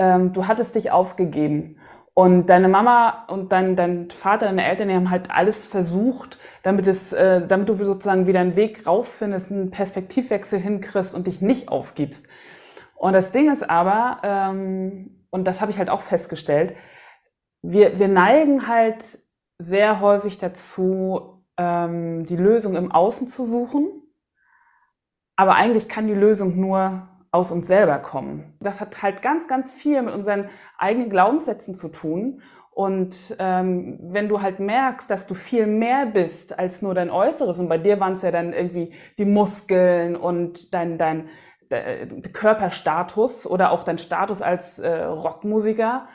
ähm, 0.00 0.32
du 0.32 0.48
hattest 0.48 0.74
dich 0.74 0.90
aufgegeben. 0.90 1.76
Und 2.14 2.46
deine 2.46 2.68
Mama 2.68 3.26
und 3.28 3.52
dein, 3.52 3.76
dein 3.76 4.10
Vater, 4.10 4.46
deine 4.46 4.64
Eltern, 4.64 4.88
die 4.88 4.94
haben 4.94 5.10
halt 5.10 5.30
alles 5.30 5.64
versucht, 5.64 6.38
damit 6.62 6.86
es, 6.86 7.12
äh, 7.12 7.46
damit 7.46 7.68
du 7.68 7.74
sozusagen 7.74 8.26
wieder 8.26 8.40
einen 8.40 8.56
Weg 8.56 8.86
rausfindest, 8.86 9.52
einen 9.52 9.70
Perspektivwechsel 9.70 10.58
hinkriegst 10.58 11.14
und 11.14 11.26
dich 11.26 11.40
nicht 11.42 11.68
aufgibst. 11.68 12.26
Und 12.96 13.12
das 13.12 13.30
Ding 13.30 13.52
ist 13.52 13.68
aber, 13.68 14.20
ähm, 14.24 15.26
und 15.30 15.44
das 15.44 15.60
habe 15.60 15.70
ich 15.70 15.78
halt 15.78 15.90
auch 15.90 16.02
festgestellt, 16.02 16.74
wir, 17.62 17.98
wir 17.98 18.08
neigen 18.08 18.66
halt 18.66 19.04
sehr 19.58 20.00
häufig 20.00 20.38
dazu, 20.38 21.44
ähm, 21.58 22.24
die 22.24 22.36
Lösung 22.36 22.74
im 22.74 22.90
Außen 22.90 23.28
zu 23.28 23.44
suchen. 23.44 24.02
Aber 25.36 25.54
eigentlich 25.54 25.88
kann 25.88 26.06
die 26.06 26.14
Lösung 26.14 26.58
nur 26.58 27.09
aus 27.32 27.52
uns 27.52 27.66
selber 27.66 27.98
kommen. 27.98 28.56
Das 28.60 28.80
hat 28.80 29.02
halt 29.02 29.22
ganz, 29.22 29.46
ganz 29.46 29.70
viel 29.70 30.02
mit 30.02 30.14
unseren 30.14 30.48
eigenen 30.78 31.10
Glaubenssätzen 31.10 31.74
zu 31.74 31.88
tun. 31.88 32.42
Und 32.72 33.16
ähm, 33.38 33.98
wenn 34.00 34.28
du 34.28 34.42
halt 34.42 34.58
merkst, 34.58 35.10
dass 35.10 35.26
du 35.26 35.34
viel 35.34 35.66
mehr 35.66 36.06
bist 36.06 36.58
als 36.58 36.82
nur 36.82 36.94
dein 36.94 37.10
Äußeres, 37.10 37.58
und 37.58 37.68
bei 37.68 37.78
dir 37.78 38.00
waren 38.00 38.14
es 38.14 38.22
ja 38.22 38.30
dann 38.30 38.52
irgendwie 38.52 38.94
die 39.18 39.24
Muskeln 39.24 40.16
und 40.16 40.72
dein, 40.72 40.96
dein 40.96 41.28
äh, 41.68 42.06
Körperstatus 42.06 43.46
oder 43.46 43.70
auch 43.72 43.84
dein 43.84 43.98
Status 43.98 44.42
als 44.42 44.78
äh, 44.78 45.02
Rockmusiker, 45.02 46.08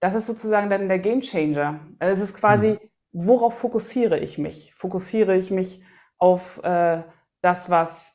das 0.00 0.14
ist 0.14 0.26
sozusagen 0.26 0.70
dann 0.70 0.88
der 0.88 0.98
Gamechanger. 0.98 1.80
Also 1.98 2.22
es 2.22 2.30
ist 2.30 2.36
quasi, 2.36 2.78
worauf 3.12 3.58
fokussiere 3.58 4.18
ich 4.18 4.38
mich? 4.38 4.74
Fokussiere 4.76 5.36
ich 5.36 5.50
mich 5.50 5.82
auf 6.18 6.62
äh, 6.62 7.02
das, 7.40 7.70
was 7.70 8.14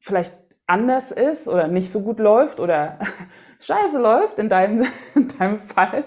vielleicht 0.00 0.43
anders 0.66 1.12
ist 1.12 1.48
oder 1.48 1.68
nicht 1.68 1.90
so 1.92 2.00
gut 2.00 2.18
läuft 2.18 2.60
oder 2.60 2.98
scheiße 3.60 3.98
läuft 3.98 4.38
in 4.38 4.48
deinem, 4.48 4.86
in 5.14 5.28
deinem 5.28 5.58
Fall? 5.58 6.04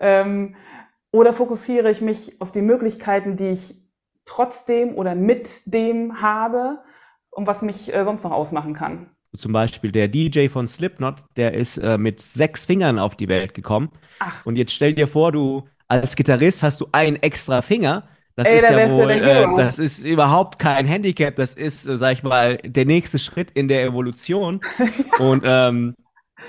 Ähm, 0.00 0.56
oder 1.10 1.32
fokussiere 1.32 1.90
ich 1.90 2.00
mich 2.00 2.40
auf 2.40 2.52
die 2.52 2.62
Möglichkeiten, 2.62 3.36
die 3.36 3.50
ich 3.50 3.74
trotzdem 4.24 4.94
oder 4.94 5.14
mit 5.14 5.62
dem 5.66 6.20
habe 6.20 6.78
und 7.30 7.46
was 7.46 7.62
mich 7.62 7.92
äh, 7.92 8.04
sonst 8.04 8.24
noch 8.24 8.32
ausmachen 8.32 8.74
kann? 8.74 9.10
Zum 9.36 9.52
Beispiel 9.52 9.90
der 9.90 10.08
DJ 10.08 10.48
von 10.48 10.68
Slipknot, 10.68 11.24
der 11.36 11.54
ist 11.54 11.76
äh, 11.78 11.98
mit 11.98 12.20
sechs 12.20 12.66
Fingern 12.66 12.98
auf 12.98 13.16
die 13.16 13.28
Welt 13.28 13.54
gekommen. 13.54 13.90
Ach. 14.20 14.46
Und 14.46 14.56
jetzt 14.56 14.72
stell 14.72 14.94
dir 14.94 15.08
vor, 15.08 15.32
du 15.32 15.68
als 15.88 16.16
Gitarrist 16.16 16.62
hast 16.62 16.80
du 16.80 16.86
einen 16.92 17.16
extra 17.16 17.62
Finger. 17.62 18.08
Das 18.36 18.48
Ey, 18.48 18.56
ist 18.56 18.68
ja 18.68 18.90
wohl, 18.90 19.10
äh, 19.10 19.46
das 19.56 19.78
ist 19.78 20.04
überhaupt 20.04 20.58
kein 20.58 20.86
Handicap. 20.86 21.36
Das 21.36 21.54
ist, 21.54 21.86
äh, 21.86 21.96
sag 21.96 22.12
ich 22.14 22.22
mal, 22.22 22.56
der 22.58 22.84
nächste 22.84 23.18
Schritt 23.18 23.50
in 23.52 23.68
der 23.68 23.84
Evolution. 23.84 24.60
Und 25.16 25.42
ähm, 25.44 25.94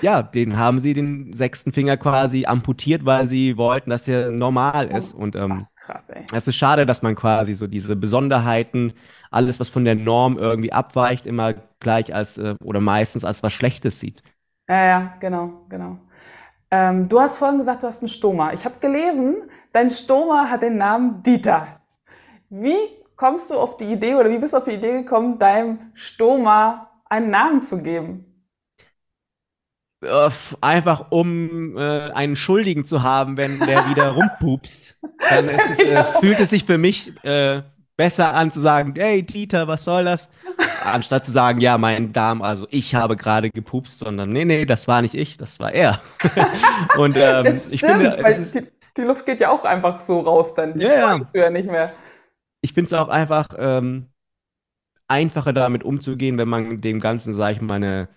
ja, 0.00 0.22
den 0.22 0.56
haben 0.58 0.78
sie 0.80 0.94
den 0.94 1.32
sechsten 1.32 1.72
Finger 1.72 1.96
quasi 1.96 2.44
amputiert, 2.46 3.04
weil 3.04 3.26
sie 3.26 3.56
wollten, 3.56 3.90
dass 3.90 4.08
er 4.08 4.30
normal 4.32 4.88
ist. 4.88 5.12
Und 5.12 5.36
ähm, 5.36 5.66
Krass, 5.76 6.10
ey. 6.10 6.24
es 6.32 6.48
ist 6.48 6.56
schade, 6.56 6.86
dass 6.86 7.02
man 7.02 7.14
quasi 7.14 7.54
so 7.54 7.66
diese 7.66 7.96
Besonderheiten, 7.96 8.94
alles, 9.30 9.60
was 9.60 9.68
von 9.68 9.84
der 9.84 9.94
Norm 9.94 10.38
irgendwie 10.38 10.72
abweicht, 10.72 11.26
immer 11.26 11.54
gleich 11.80 12.14
als 12.14 12.38
äh, 12.38 12.56
oder 12.62 12.80
meistens 12.80 13.24
als 13.24 13.42
was 13.42 13.52
Schlechtes 13.52 14.00
sieht. 14.00 14.22
Ja, 14.68 14.84
ja, 14.86 15.16
genau, 15.20 15.64
genau. 15.68 15.98
Ähm, 16.70 17.08
du 17.08 17.20
hast 17.20 17.38
vorhin 17.38 17.58
gesagt, 17.58 17.82
du 17.82 17.86
hast 17.86 18.00
einen 18.00 18.08
Stoma. 18.08 18.52
Ich 18.52 18.64
habe 18.64 18.76
gelesen, 18.80 19.36
dein 19.76 19.90
Stoma 19.90 20.48
hat 20.48 20.62
den 20.62 20.78
Namen 20.78 21.22
Dieter. 21.22 21.80
Wie 22.48 22.78
kommst 23.14 23.50
du 23.50 23.54
auf 23.54 23.76
die 23.76 23.84
Idee 23.84 24.14
oder 24.14 24.30
wie 24.30 24.38
bist 24.38 24.54
du 24.54 24.56
auf 24.56 24.64
die 24.64 24.72
Idee 24.72 25.02
gekommen, 25.02 25.38
deinem 25.38 25.92
Stoma 25.94 26.90
einen 27.04 27.30
Namen 27.30 27.62
zu 27.62 27.82
geben? 27.82 28.24
Äh, 30.02 30.30
einfach 30.62 31.10
um 31.10 31.76
äh, 31.76 31.80
einen 32.10 32.36
Schuldigen 32.36 32.86
zu 32.86 33.02
haben, 33.02 33.36
wenn 33.36 33.58
der 33.60 33.88
wieder 33.90 34.10
rumpupst. 34.12 34.96
Dann 35.28 35.46
es, 35.46 35.78
äh, 35.78 36.04
fühlt 36.20 36.40
es 36.40 36.50
sich 36.50 36.64
für 36.64 36.78
mich 36.78 37.12
äh, 37.24 37.62
besser 37.96 38.34
an 38.34 38.50
zu 38.50 38.60
sagen, 38.60 38.94
hey 38.96 39.22
Dieter, 39.22 39.68
was 39.68 39.84
soll 39.84 40.04
das? 40.04 40.30
Anstatt 40.84 41.26
zu 41.26 41.32
sagen, 41.32 41.60
ja, 41.60 41.76
mein 41.78 42.12
Darm, 42.12 42.40
also 42.42 42.66
ich 42.70 42.94
habe 42.94 43.16
gerade 43.16 43.50
gepupst, 43.50 43.98
sondern 43.98 44.30
nee, 44.30 44.44
nee, 44.44 44.64
das 44.64 44.86
war 44.86 45.02
nicht 45.02 45.14
ich, 45.14 45.36
das 45.36 45.58
war 45.60 45.72
er. 45.72 46.00
Und 46.96 47.16
ähm, 47.16 47.44
Das 47.44 47.70
ich 47.70 47.80
stimmt, 47.80 48.02
finde, 48.02 48.18
es 48.24 48.38
ist, 48.38 48.62
die, 48.96 49.02
Luft 49.02 49.26
geht 49.26 49.40
ja 49.40 49.50
auch 49.50 49.64
einfach 49.64 50.00
so 50.00 50.20
raus 50.20 50.54
dann. 50.54 50.78
Die 50.78 50.84
Ja, 50.84 51.20
ja 51.34 51.50
nicht 51.50 51.70
mehr. 51.70 51.92
ich 52.60 52.72
finde 52.72 52.86
es 52.86 52.92
auch 52.92 53.08
einfach 53.08 53.48
ähm, 53.58 54.08
einfacher 55.08 55.52
damit 55.52 55.84
umzugehen, 55.84 56.38
wenn 56.38 56.48
man 56.48 56.80
dem 56.80 57.00
Ganzen, 57.00 57.32
sage 57.34 57.54
ich 57.54 57.60
mal, 57.60 57.74
eine, 57.74 58.08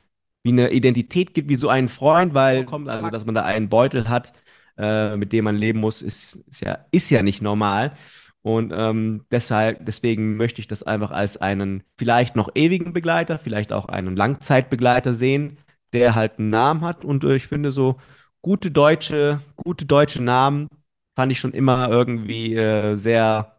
wie 0.43 0.51
eine 0.51 0.71
Identität 0.71 1.33
gibt, 1.33 1.49
wie 1.49 1.55
so 1.55 1.69
einen 1.69 1.89
Freund, 1.89 2.33
weil 2.33 2.65
kommt, 2.65 2.89
also 2.89 3.09
dass 3.09 3.25
man 3.25 3.35
da 3.35 3.43
einen 3.43 3.69
Beutel 3.69 4.09
hat, 4.09 4.33
äh, 4.77 5.15
mit 5.17 5.33
dem 5.33 5.45
man 5.45 5.55
leben 5.55 5.79
muss, 5.79 6.01
ist, 6.01 6.35
ist 6.47 6.61
ja, 6.61 6.85
ist 6.91 7.09
ja 7.09 7.21
nicht 7.23 7.41
normal. 7.41 7.93
Und 8.41 8.71
ähm, 8.75 9.25
deshalb, 9.31 9.85
deswegen 9.85 10.37
möchte 10.37 10.61
ich 10.61 10.67
das 10.67 10.83
einfach 10.83 11.11
als 11.11 11.37
einen 11.37 11.83
vielleicht 11.97 12.35
noch 12.35 12.49
ewigen 12.55 12.93
Begleiter, 12.93 13.37
vielleicht 13.37 13.73
auch 13.73 13.87
einen 13.87 14.15
Langzeitbegleiter 14.15 15.13
sehen, 15.13 15.57
der 15.93 16.15
halt 16.15 16.39
einen 16.39 16.49
Namen 16.49 16.81
hat. 16.81 17.03
Und 17.05 17.23
äh, 17.25 17.35
ich 17.35 17.47
finde 17.47 17.71
so 17.71 17.97
gute 18.41 18.71
deutsche, 18.71 19.41
gute 19.55 19.85
deutsche 19.85 20.23
Namen 20.23 20.69
fand 21.15 21.31
ich 21.31 21.39
schon 21.39 21.53
immer 21.53 21.89
irgendwie 21.89 22.55
äh, 22.55 22.95
sehr 22.95 23.55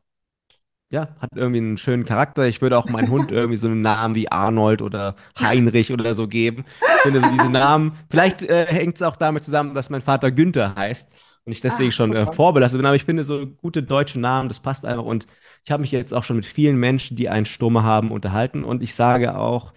ja, 0.93 1.17
hat 1.21 1.31
irgendwie 1.37 1.59
einen 1.61 1.79
schönen 1.79 2.05
Charakter. 2.05 2.47
Ich 2.49 2.61
würde 2.63 2.77
auch 2.77 2.89
meinem 2.89 3.11
Hund 3.11 3.31
irgendwie 3.33 3.57
so 3.57 3.69
einen 3.69 3.81
Namen 3.81 4.15
wie 4.17 4.31
Arnold 4.31 4.83
oder 4.83 5.15
Heinrich 5.39 5.93
oder 5.93 6.15
so 6.15 6.27
geben. 6.29 6.65
Ich 6.97 7.03
finde 7.03 7.21
so 7.21 7.29
diese 7.29 7.49
Namen, 7.49 7.93
vielleicht 8.11 8.43
äh, 8.43 8.67
hängt 8.67 8.97
es 8.97 9.03
auch 9.03 9.17
damit 9.17 9.45
zusammen, 9.45 9.75
dass 9.75 9.91
mein 9.91 10.01
Vater 10.01 10.33
Günther 10.33 10.75
heißt 10.75 11.09
und 11.45 11.53
ich 11.53 11.61
deswegen 11.61 11.91
Ah, 11.91 11.93
schon 11.93 12.13
äh, 12.15 12.27
vorbelastet 12.27 12.79
bin. 12.79 12.87
Aber 12.87 12.97
ich 12.97 13.05
finde 13.05 13.23
so 13.25 13.47
gute 13.47 13.83
deutsche 13.85 14.19
Namen, 14.21 14.49
das 14.49 14.61
passt 14.61 14.85
einfach. 14.85 15.05
Und 15.05 15.27
ich 15.65 15.71
habe 15.71 15.81
mich 15.83 15.93
jetzt 15.93 16.13
auch 16.13 16.25
schon 16.25 16.37
mit 16.37 16.47
vielen 16.47 16.77
Menschen, 16.77 17.17
die 17.17 17.29
einen 17.29 17.47
Stoma 17.47 17.83
haben, 17.85 18.11
unterhalten. 18.11 18.65
Und 18.65 18.83
ich 18.83 18.95
sage 18.95 19.37
auch, 19.39 19.73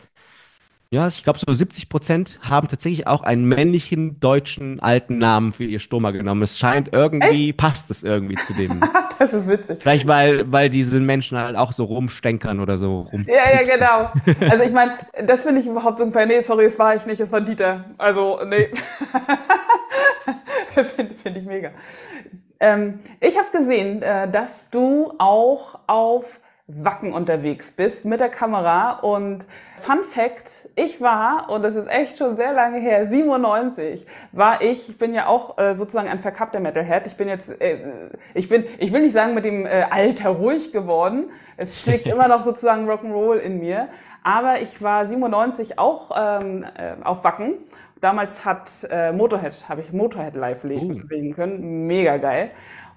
ja, 0.93 1.07
ich 1.07 1.23
glaube, 1.23 1.39
so 1.39 1.51
70 1.51 1.89
Prozent 1.89 2.37
haben 2.43 2.67
tatsächlich 2.67 3.07
auch 3.07 3.23
einen 3.23 3.45
männlichen 3.45 4.19
deutschen 4.19 4.79
alten 4.79 5.17
Namen 5.17 5.51
für 5.51 5.63
ihr 5.63 5.79
Stoma 5.79 6.11
genommen. 6.11 6.43
Es 6.43 6.59
scheint 6.59 6.93
irgendwie, 6.93 7.49
Echt? 7.49 7.57
passt 7.57 7.89
es 7.89 8.03
irgendwie 8.03 8.35
zu 8.35 8.53
dem. 8.53 8.79
Das 9.19 9.31
ist 9.31 9.47
witzig. 9.47 9.77
Vielleicht, 9.79 10.07
weil, 10.07 10.51
weil 10.51 10.69
diese 10.69 10.99
Menschen 10.99 11.37
halt 11.37 11.55
auch 11.55 11.71
so 11.71 11.85
rumstenkern 11.85 12.59
oder 12.59 12.77
so 12.77 13.07
Ja, 13.11 13.33
ja, 13.33 13.59
rumpupsen. 13.59 13.79
genau. 14.27 14.49
Also 14.51 14.63
ich 14.65 14.71
meine, 14.73 14.97
das 15.25 15.43
finde 15.43 15.61
ich 15.61 15.67
überhaupt 15.67 15.99
so 15.99 16.03
ein 16.03 16.27
Nee, 16.27 16.41
sorry, 16.41 16.65
das 16.65 16.77
war 16.77 16.95
ich 16.95 17.05
nicht, 17.05 17.21
es 17.21 17.31
war 17.31 17.39
Dieter. 17.39 17.85
Also, 17.97 18.39
nee. 18.45 18.69
Finde 20.95 21.13
find 21.13 21.37
ich 21.37 21.45
mega. 21.45 21.69
Ähm, 22.59 22.99
ich 23.19 23.37
habe 23.37 23.47
gesehen, 23.55 24.01
äh, 24.01 24.29
dass 24.29 24.69
du 24.71 25.13
auch 25.19 25.79
auf 25.87 26.39
Wacken 26.77 27.13
unterwegs 27.13 27.71
bist 27.71 28.05
mit 28.05 28.19
der 28.19 28.29
Kamera 28.29 28.99
und 28.99 29.45
Fun 29.81 30.03
Fact, 30.03 30.69
ich 30.75 31.01
war, 31.01 31.49
und 31.49 31.61
das 31.63 31.75
ist 31.75 31.89
echt 31.89 32.17
schon 32.17 32.35
sehr 32.37 32.53
lange 32.53 32.79
her, 32.79 33.05
97 33.05 34.05
war 34.31 34.61
ich, 34.61 34.89
ich 34.89 34.97
bin 34.97 35.13
ja 35.13 35.27
auch 35.27 35.57
äh, 35.57 35.75
sozusagen 35.75 36.07
ein 36.07 36.19
verkappter 36.19 36.59
Metalhead, 36.59 37.05
ich 37.05 37.17
bin 37.17 37.27
jetzt, 37.27 37.49
äh, 37.61 37.79
ich 38.33 38.47
bin, 38.47 38.65
ich 38.79 38.93
will 38.93 39.01
nicht 39.01 39.13
sagen 39.13 39.33
mit 39.33 39.45
dem 39.45 39.65
äh, 39.65 39.85
Alter 39.89 40.29
ruhig 40.29 40.71
geworden, 40.71 41.31
es 41.57 41.81
schlägt 41.81 42.07
immer 42.07 42.27
noch 42.27 42.43
sozusagen 42.43 42.89
Rock'n'Roll 42.89 43.37
in 43.37 43.59
mir, 43.59 43.89
aber 44.23 44.61
ich 44.61 44.81
war 44.81 45.05
97 45.05 45.77
auch 45.79 46.11
ähm, 46.15 46.63
äh, 46.77 47.03
auf 47.03 47.23
Wacken 47.23 47.55
Damals 48.03 48.43
hat 48.43 48.69
äh, 48.89 49.13
Motorhead, 49.13 49.69
habe 49.69 49.79
ich 49.79 49.93
Motorhead 49.93 50.35
live 50.35 50.65
Oh. 50.65 50.99
sehen 51.05 51.33
können. 51.33 51.87
Mega 51.87 52.17
geil. 52.17 52.51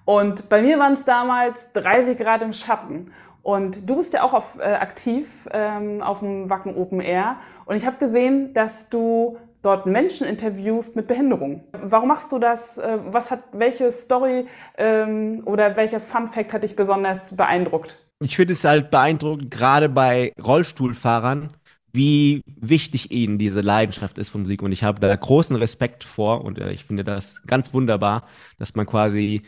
Und 0.05 0.49
bei 0.49 0.61
mir 0.61 0.81
waren 0.81 0.95
es 0.95 1.05
damals 1.05 1.71
30 1.75 2.19
Grad 2.19 2.43
im 2.43 2.53
Schatten. 2.53 3.13
Und 3.47 3.89
du 3.89 3.95
bist 3.95 4.13
ja 4.13 4.25
auch 4.25 4.35
auf, 4.35 4.59
äh, 4.59 4.65
aktiv 4.65 5.49
ähm, 5.53 6.03
auf 6.03 6.19
dem 6.19 6.51
Wacken 6.51 6.75
Open 6.75 7.01
Air. 7.01 7.37
Und 7.65 7.77
ich 7.77 7.87
habe 7.87 7.97
gesehen, 7.97 8.53
dass 8.55 8.89
du 8.89 9.39
dort 9.63 9.87
Menschen 9.87 10.27
interviewst 10.27 10.97
mit 10.97 11.07
Behinderung. 11.07 11.63
Warum 11.71 12.09
machst 12.09 12.33
du 12.33 12.41
das? 12.41 12.77
Äh, 12.77 12.99
Was 13.07 13.31
hat, 13.31 13.45
welche 13.53 13.93
Story 13.93 14.49
ähm, 14.77 15.43
oder 15.45 15.77
welcher 15.77 16.01
Fun 16.01 16.27
Fact 16.27 16.53
hat 16.53 16.65
dich 16.65 16.75
besonders 16.75 17.37
beeindruckt? 17.37 18.05
Ich 18.19 18.35
finde 18.35 18.55
es 18.55 18.65
halt 18.65 18.91
beeindruckend, 18.91 19.53
gerade 19.53 19.89
bei 19.89 20.33
Rollstuhlfahrern, 20.45 21.51
wie 21.93 22.43
wichtig 22.47 23.13
ihnen 23.13 23.39
diese 23.39 23.61
Leidenschaft 23.61 24.19
ist 24.19 24.29
von 24.29 24.41
Musik. 24.41 24.61
Und 24.61 24.73
ich 24.73 24.83
habe 24.83 24.99
da 24.99 25.15
großen 25.15 25.55
Respekt 25.55 26.03
vor 26.03 26.45
und 26.45 26.59
äh, 26.59 26.73
ich 26.73 26.85
finde 26.85 27.05
das 27.05 27.41
ganz 27.47 27.73
wunderbar, 27.73 28.25
dass 28.59 28.75
man 28.75 28.87
quasi 28.87 29.43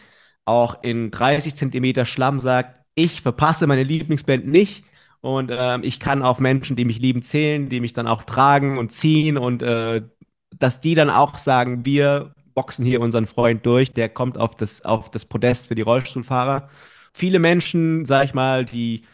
auch 0.44 0.84
in 0.84 1.10
30 1.10 1.56
Zentimeter 1.56 2.04
Schlamm 2.04 2.38
sagt, 2.38 2.77
ich 2.98 3.22
verpasse 3.22 3.66
meine 3.66 3.84
Lieblingsband 3.84 4.46
nicht. 4.46 4.84
Und 5.20 5.50
ähm, 5.52 5.82
ich 5.84 6.00
kann 6.00 6.22
auf 6.22 6.38
Menschen, 6.40 6.76
die 6.76 6.84
mich 6.84 6.98
lieben, 7.00 7.22
zählen, 7.22 7.68
die 7.68 7.80
mich 7.80 7.92
dann 7.92 8.06
auch 8.06 8.22
tragen 8.22 8.78
und 8.78 8.92
ziehen 8.92 9.36
und 9.36 9.62
äh, 9.62 10.02
dass 10.56 10.80
die 10.80 10.94
dann 10.94 11.10
auch 11.10 11.38
sagen, 11.38 11.84
wir 11.84 12.34
boxen 12.54 12.84
hier 12.84 13.00
unseren 13.00 13.26
Freund 13.26 13.64
durch, 13.66 13.92
der 13.92 14.08
kommt 14.08 14.38
auf 14.38 14.56
das, 14.56 14.84
auf 14.84 15.10
das 15.10 15.24
Podest 15.24 15.68
für 15.68 15.74
die 15.74 15.82
Rollstuhlfahrer. 15.82 16.68
Viele 17.12 17.38
Menschen, 17.40 18.04
sag 18.04 18.24
ich 18.26 18.34
mal, 18.34 18.64
die 18.64 19.04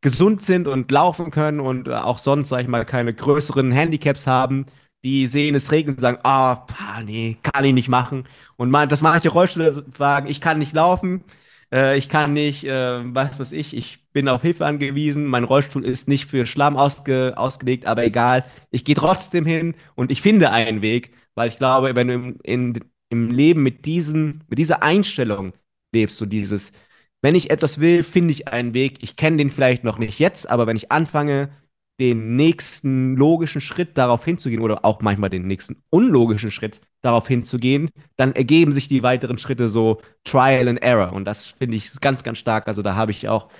gesund 0.00 0.42
sind 0.44 0.68
und 0.68 0.90
laufen 0.90 1.30
können 1.30 1.60
und 1.60 1.88
äh, 1.88 1.94
auch 1.94 2.18
sonst, 2.18 2.48
sag 2.48 2.62
ich 2.62 2.68
mal, 2.68 2.84
keine 2.84 3.14
größeren 3.14 3.72
Handicaps 3.72 4.26
haben, 4.26 4.66
die 5.04 5.26
sehen 5.26 5.54
es 5.54 5.72
regnen 5.72 5.94
und 5.94 6.00
sagen, 6.00 6.18
ah, 6.24 6.56
pah, 6.56 7.02
nee, 7.04 7.38
kann 7.42 7.64
ich 7.64 7.74
nicht 7.74 7.88
machen. 7.88 8.24
Und 8.56 8.70
man, 8.70 8.88
dass 8.88 9.02
manche 9.02 9.30
Rollstühler 9.30 9.72
sagen, 9.96 10.28
ich 10.28 10.40
kann 10.40 10.58
nicht 10.58 10.74
laufen, 10.74 11.24
äh, 11.72 11.96
ich 11.96 12.08
kann 12.08 12.32
nicht, 12.32 12.64
äh, 12.64 13.14
was 13.14 13.38
weiß 13.40 13.52
ich, 13.52 13.76
ich 13.76 14.00
bin 14.12 14.28
auf 14.28 14.42
Hilfe 14.42 14.66
angewiesen, 14.66 15.26
mein 15.26 15.44
Rollstuhl 15.44 15.84
ist 15.84 16.08
nicht 16.08 16.26
für 16.28 16.46
Schlamm 16.46 16.76
ausge, 16.76 17.34
ausgelegt, 17.36 17.86
aber 17.86 18.04
egal, 18.04 18.44
ich 18.70 18.84
gehe 18.84 18.94
trotzdem 18.94 19.46
hin 19.46 19.74
und 19.94 20.10
ich 20.10 20.22
finde 20.22 20.50
einen 20.50 20.82
Weg, 20.82 21.12
weil 21.34 21.48
ich 21.48 21.56
glaube, 21.56 21.94
wenn 21.94 22.08
du 22.08 22.14
im, 22.14 22.38
in, 22.42 22.80
im 23.08 23.30
Leben 23.30 23.62
mit 23.62 23.86
diesen, 23.86 24.44
mit 24.48 24.58
dieser 24.58 24.82
Einstellung 24.82 25.52
lebst, 25.94 26.18
so 26.18 26.26
dieses, 26.26 26.72
wenn 27.22 27.34
ich 27.34 27.50
etwas 27.50 27.80
will, 27.80 28.02
finde 28.02 28.32
ich 28.32 28.48
einen 28.48 28.74
Weg. 28.74 28.98
Ich 29.02 29.16
kenne 29.16 29.36
den 29.36 29.50
vielleicht 29.50 29.84
noch 29.84 29.98
nicht 29.98 30.18
jetzt, 30.18 30.50
aber 30.50 30.66
wenn 30.66 30.76
ich 30.76 30.90
anfange, 30.90 31.50
den 32.02 32.34
nächsten 32.34 33.14
logischen 33.14 33.60
Schritt 33.60 33.96
darauf 33.96 34.24
hinzugehen 34.24 34.60
oder 34.60 34.84
auch 34.84 35.02
manchmal 35.02 35.30
den 35.30 35.46
nächsten 35.46 35.76
unlogischen 35.88 36.50
Schritt 36.50 36.80
darauf 37.00 37.28
hinzugehen, 37.28 37.90
dann 38.16 38.34
ergeben 38.34 38.72
sich 38.72 38.88
die 38.88 39.04
weiteren 39.04 39.38
Schritte 39.38 39.68
so 39.68 40.00
Trial 40.24 40.66
and 40.66 40.82
Error. 40.82 41.12
Und 41.12 41.26
das 41.26 41.46
finde 41.46 41.76
ich 41.76 41.92
ganz, 42.00 42.24
ganz 42.24 42.38
stark. 42.38 42.66
Also 42.66 42.82
da 42.82 42.96
habe 42.96 43.12
ich 43.12 43.28
auch 43.28 43.50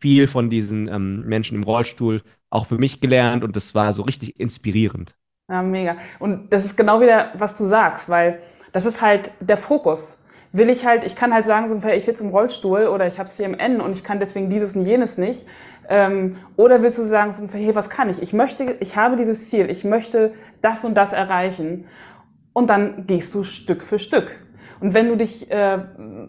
viel 0.00 0.26
von 0.26 0.50
diesen 0.50 0.88
ähm, 0.88 1.24
Menschen 1.24 1.56
im 1.56 1.62
Rollstuhl 1.62 2.22
auch 2.50 2.66
für 2.66 2.78
mich 2.78 3.00
gelernt 3.00 3.44
und 3.44 3.54
das 3.54 3.76
war 3.76 3.92
so 3.92 4.02
richtig 4.02 4.40
inspirierend. 4.40 5.14
Ja, 5.48 5.62
mega. 5.62 5.96
Und 6.18 6.52
das 6.52 6.64
ist 6.64 6.76
genau 6.76 7.00
wieder, 7.00 7.30
was 7.34 7.56
du 7.56 7.66
sagst, 7.66 8.08
weil 8.08 8.40
das 8.72 8.86
ist 8.86 9.00
halt 9.02 9.30
der 9.38 9.56
Fokus. 9.56 10.18
Will 10.50 10.68
ich 10.68 10.84
halt, 10.84 11.04
ich 11.04 11.14
kann 11.14 11.32
halt 11.32 11.44
sagen, 11.44 11.68
so, 11.68 11.88
ich 11.88 12.04
sitze 12.04 12.24
im 12.24 12.30
Rollstuhl 12.30 12.88
oder 12.88 13.06
ich 13.06 13.20
habe 13.20 13.28
CMN 13.28 13.80
und 13.80 13.92
ich 13.92 14.02
kann 14.02 14.18
deswegen 14.18 14.50
dieses 14.50 14.74
und 14.74 14.82
jenes 14.82 15.16
nicht. 15.16 15.46
Ähm, 15.88 16.36
oder 16.56 16.82
willst 16.82 16.98
du 16.98 17.04
sagen, 17.04 17.32
so, 17.32 17.46
hey, 17.52 17.74
was 17.74 17.90
kann 17.90 18.08
ich? 18.08 18.22
Ich 18.22 18.32
möchte, 18.32 18.76
ich 18.80 18.96
habe 18.96 19.16
dieses 19.16 19.50
Ziel, 19.50 19.70
ich 19.70 19.84
möchte 19.84 20.32
das 20.62 20.84
und 20.84 20.94
das 20.94 21.12
erreichen. 21.12 21.86
Und 22.52 22.70
dann 22.70 23.06
gehst 23.06 23.34
du 23.34 23.44
Stück 23.44 23.82
für 23.82 23.98
Stück. 23.98 24.30
Und 24.80 24.92
wenn 24.92 25.08
du 25.08 25.16
dich 25.16 25.50
äh, 25.50 25.78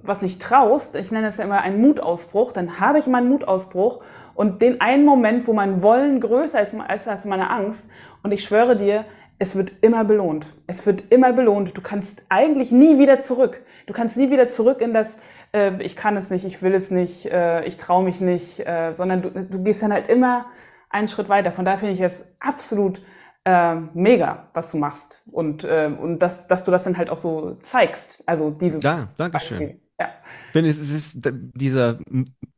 was 0.04 0.22
nicht 0.22 0.42
traust, 0.42 0.96
ich 0.96 1.12
nenne 1.12 1.28
das 1.28 1.38
ja 1.38 1.44
immer 1.44 1.62
einen 1.62 1.82
Mutausbruch, 1.82 2.52
dann 2.52 2.80
habe 2.80 3.00
ich 3.00 3.08
meinen 3.08 3.28
Mutausbruch 3.28 4.02
und 4.34 4.62
den 4.62 4.82
einen 4.82 5.06
Moment, 5.06 5.48
wo 5.48 5.54
mein 5.54 5.82
Wollen 5.82 6.20
größer 6.20 6.62
ist 6.62 6.76
als, 6.76 7.08
als 7.08 7.26
meine 7.26 7.50
Angst. 7.50 7.90
Und 8.24 8.32
ich 8.32 8.44
schwöre 8.44 8.76
dir, 8.76 9.06
es 9.40 9.56
wird 9.56 9.74
immer 9.82 10.06
belohnt. 10.06 10.48
Es 10.68 10.86
wird 10.86 11.12
immer 11.12 11.34
belohnt. 11.34 11.76
Du 11.76 11.82
kannst 11.82 12.24
eigentlich 12.30 12.72
nie 12.72 12.98
wieder 12.98 13.20
zurück. 13.20 13.62
Du 13.88 13.94
kannst 13.94 14.16
nie 14.16 14.30
wieder 14.32 14.48
zurück 14.48 14.82
in 14.82 14.94
das, 14.94 15.18
äh, 15.56 15.82
ich 15.82 15.96
kann 15.96 16.18
es 16.18 16.30
nicht, 16.30 16.46
ich 16.46 16.62
will 16.62 16.74
es 16.74 16.92
nicht, 16.92 17.26
äh, 17.28 17.64
ich 17.66 17.78
traue 17.78 18.04
mich 18.04 18.20
nicht, 18.20 18.60
äh, 18.60 18.94
sondern 18.96 19.22
du, 19.22 19.30
du 19.32 19.64
gehst 19.64 19.82
dann 19.82 19.94
halt 19.94 20.10
immer 20.10 20.48
einen 20.90 21.08
Schritt 21.08 21.30
weiter. 21.30 21.52
Von 21.52 21.66
daher 21.66 21.80
finde 21.80 21.94
ich 21.94 22.02
es 22.02 22.24
absolut 22.40 23.02
äh, 23.46 23.76
mega, 23.94 24.50
was 24.54 24.72
du 24.72 24.78
machst. 24.78 25.22
Und, 25.32 25.64
äh, 25.64 25.90
und 25.98 26.20
dass, 26.20 26.48
dass 26.48 26.66
du 26.66 26.72
das 26.72 26.84
dann 26.84 26.98
halt 26.98 27.10
auch 27.10 27.18
so 27.18 27.58
zeigst. 27.64 28.24
Also 28.26 28.52
diese 28.52 28.80
Ja, 28.80 29.10
danke 29.18 29.40
schön. 29.40 29.60
Beispiele. 29.60 29.80
Ja. 30.00 30.10
Ich 30.48 30.52
finde, 30.52 30.70
es 30.70 30.78
ist, 30.78 31.22
dieser 31.24 32.00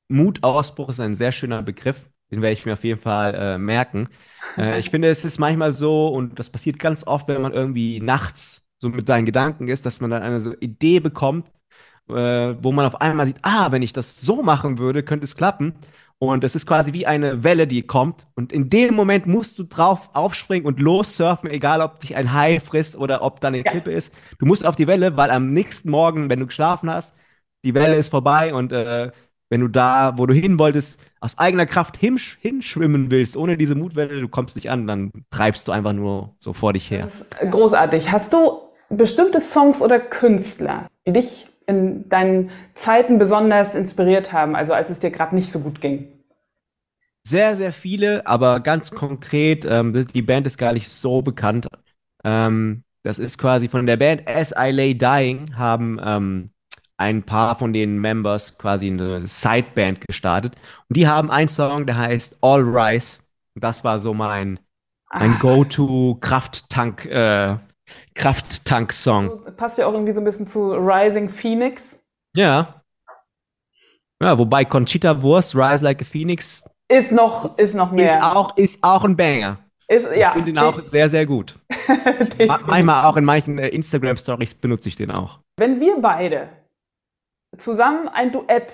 Mutausbruch 0.08 0.90
ist 0.90 1.00
ein 1.00 1.16
sehr 1.16 1.32
schöner 1.32 1.64
Begriff. 1.64 2.10
Den 2.32 2.42
werde 2.42 2.54
ich 2.54 2.66
mir 2.66 2.74
auf 2.74 2.84
jeden 2.84 3.00
Fall 3.00 3.34
äh, 3.36 3.58
merken. 3.58 4.10
Äh, 4.58 4.80
ich 4.80 4.90
finde, 4.90 5.10
es 5.10 5.26
ist 5.26 5.40
manchmal 5.40 5.74
so, 5.74 6.08
und 6.10 6.40
das 6.40 6.50
passiert 6.50 6.80
ganz 6.80 7.06
oft, 7.06 7.28
wenn 7.28 7.42
man 7.42 7.54
irgendwie 7.54 8.00
nachts 8.02 8.64
so 8.80 8.90
mit 8.90 9.08
seinen 9.08 9.26
Gedanken 9.26 9.68
ist, 9.68 9.86
dass 9.86 10.02
man 10.02 10.10
dann 10.10 10.22
eine 10.24 10.40
so 10.40 10.54
Idee 10.60 11.00
bekommt, 11.00 11.50
äh, 12.10 12.56
wo 12.64 12.72
man 12.72 12.86
auf 12.86 13.02
einmal 13.02 13.26
sieht, 13.26 13.38
ah, 13.44 13.72
wenn 13.72 13.82
ich 13.82 13.94
das 13.94 14.22
so 14.22 14.44
machen 14.44 14.78
würde, 14.78 15.04
könnte 15.04 15.26
es 15.26 15.36
klappen. 15.36 15.76
Und 16.20 16.44
es 16.44 16.56
ist 16.56 16.66
quasi 16.66 16.94
wie 16.94 17.06
eine 17.06 17.44
Welle, 17.44 17.68
die 17.68 17.84
kommt. 17.84 18.26
Und 18.36 18.52
in 18.52 18.70
dem 18.70 18.96
Moment 18.96 19.28
musst 19.28 19.60
du 19.60 19.64
drauf 19.64 20.10
aufspringen 20.14 20.66
und 20.66 20.80
lossurfen, 20.80 21.50
egal 21.50 21.82
ob 21.82 22.00
dich 22.00 22.16
ein 22.16 22.34
Hai 22.34 22.60
frisst 22.60 22.96
oder 22.98 23.22
ob 23.22 23.40
da 23.40 23.50
eine 23.50 23.64
Ja. 23.64 23.64
Klippe 23.64 23.92
ist. 23.92 24.12
Du 24.40 24.46
musst 24.48 24.66
auf 24.66 24.76
die 24.76 24.88
Welle, 24.88 25.16
weil 25.16 25.30
am 25.30 25.54
nächsten 25.54 25.92
Morgen, 25.92 26.30
wenn 26.30 26.40
du 26.40 26.48
geschlafen 26.48 26.90
hast, 26.90 27.14
die 27.64 27.74
Welle 27.74 27.96
ist 27.98 28.10
vorbei 28.10 28.54
und 28.54 28.72
äh, 28.72 29.12
wenn 29.50 29.62
du 29.62 29.68
da, 29.68 30.14
wo 30.18 30.26
du 30.26 30.34
hin 30.34 30.60
wolltest, 30.60 31.00
aus 31.22 31.38
eigener 31.38 31.66
Kraft 31.66 31.98
hinsch 31.98 32.38
hinschwimmen 32.42 33.12
willst, 33.12 33.38
ohne 33.38 33.56
diese 33.58 33.76
Mutwelle, 33.76 34.20
du 34.20 34.28
kommst 34.28 34.56
nicht 34.56 34.70
an, 34.70 34.88
dann 34.88 35.12
treibst 35.30 35.68
du 35.68 35.72
einfach 35.72 35.94
nur 35.94 36.36
so 36.38 36.52
vor 36.54 36.74
dich 36.74 36.90
her. 36.92 37.02
Das 37.04 37.22
ist 37.22 37.40
großartig. 37.40 38.12
Hast 38.12 38.34
du 38.34 38.60
bestimmte 38.90 39.40
Songs 39.40 39.82
oder 39.82 40.00
Künstler, 40.00 40.88
die 41.06 41.14
dich 41.14 41.48
in 41.68 42.10
deinen 42.10 42.52
Zeiten 42.76 43.18
besonders 43.20 43.76
inspiriert 43.76 44.34
haben, 44.34 44.56
also 44.56 44.74
als 44.74 44.90
es 44.90 45.00
dir 45.00 45.12
gerade 45.12 45.36
nicht 45.36 45.52
so 45.52 45.60
gut 45.60 45.82
ging? 45.82 46.08
Sehr, 47.24 47.58
sehr 47.58 47.74
viele, 47.74 48.26
aber 48.26 48.62
ganz 48.62 48.94
konkret, 48.94 49.66
ähm, 49.66 50.06
die 50.14 50.22
Band 50.22 50.48
ist 50.48 50.58
gar 50.58 50.72
nicht 50.74 50.88
so 50.88 51.22
bekannt. 51.22 51.68
Ähm, 52.24 52.84
das 53.04 53.20
ist 53.20 53.38
quasi 53.38 53.68
von 53.68 53.86
der 53.86 53.98
Band 53.98 54.28
As 54.28 54.54
I 54.58 54.72
Lay 54.72 54.98
Dying, 54.98 55.58
haben 55.58 56.00
ähm, 56.04 56.52
ein 56.98 57.24
paar 57.24 57.58
von 57.58 57.74
den 57.74 58.00
Members 58.00 58.58
quasi 58.58 58.88
eine 58.88 59.28
Sideband 59.28 60.02
gestartet. 60.08 60.56
Und 60.90 60.98
die 60.98 61.08
haben 61.08 61.30
einen 61.30 61.50
Song, 61.50 61.86
der 61.86 61.98
heißt 61.98 62.38
All 62.42 62.62
Rise. 62.62 63.20
Und 63.56 63.64
das 63.64 63.84
war 63.84 64.00
so 64.00 64.14
mein, 64.14 64.60
mein 65.18 65.34
Ah. 65.34 65.38
Go-To-Krafttank, 65.40 67.06
äh, 67.06 67.58
Krafttank-Song. 68.16 69.42
Passt 69.58 69.78
ja 69.78 69.88
auch 69.88 69.94
irgendwie 69.94 70.14
so 70.14 70.22
ein 70.22 70.26
bisschen 70.26 70.48
zu 70.48 70.74
Rising 70.74 71.30
Phoenix. 71.30 72.04
Ja, 72.36 72.82
Ja, 74.22 74.38
wobei 74.38 74.66
Conchita 74.66 75.22
Wurst, 75.22 75.56
Rise 75.56 75.84
Like 75.84 76.02
a 76.02 76.06
Phoenix, 76.06 76.64
Ist 76.90 77.12
noch, 77.12 77.58
ist 77.58 77.76
noch 77.76 77.92
ist 77.92 77.96
mehr. 77.96 78.36
auch, 78.36 78.58
ist 78.58 78.80
auch 78.84 79.04
ein 79.04 79.16
Banger. 79.16 79.60
Ist, 79.88 80.08
Ich 80.12 80.18
ja, 80.18 80.32
finde 80.32 80.50
ihn 80.52 80.58
auch 80.58 80.80
sehr, 80.82 81.08
sehr 81.08 81.26
gut. 81.26 81.58
Manchmal 82.66 83.06
auch 83.06 83.16
in 83.18 83.24
manchen 83.26 83.58
äh, 83.58 83.70
Instagram-Stories 83.70 84.56
benutze 84.56 84.90
ich 84.90 84.96
den 84.96 85.12
auch. 85.12 85.40
Wenn 85.58 85.80
wir 85.80 86.02
beide 86.02 86.50
zusammen 87.58 88.08
ein 88.10 88.32
Duett 88.32 88.74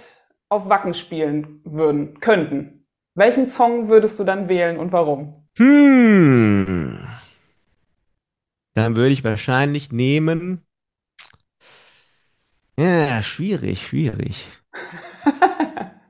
auf 0.50 0.70
Wacken 0.70 0.94
spielen 0.94 1.62
würden, 1.66 2.20
könnten, 2.20 2.86
welchen 3.16 3.48
Song 3.48 3.90
würdest 3.90 4.20
du 4.20 4.24
dann 4.24 4.50
wählen 4.50 4.78
und 4.80 4.92
warum? 4.92 5.48
Hm. 5.58 7.08
Dann 8.74 8.96
würde 8.96 9.14
ich 9.14 9.24
wahrscheinlich 9.24 9.92
nehmen. 9.92 10.66
Ja, 12.78 13.22
schwierig, 13.22 13.86
schwierig. 13.88 14.48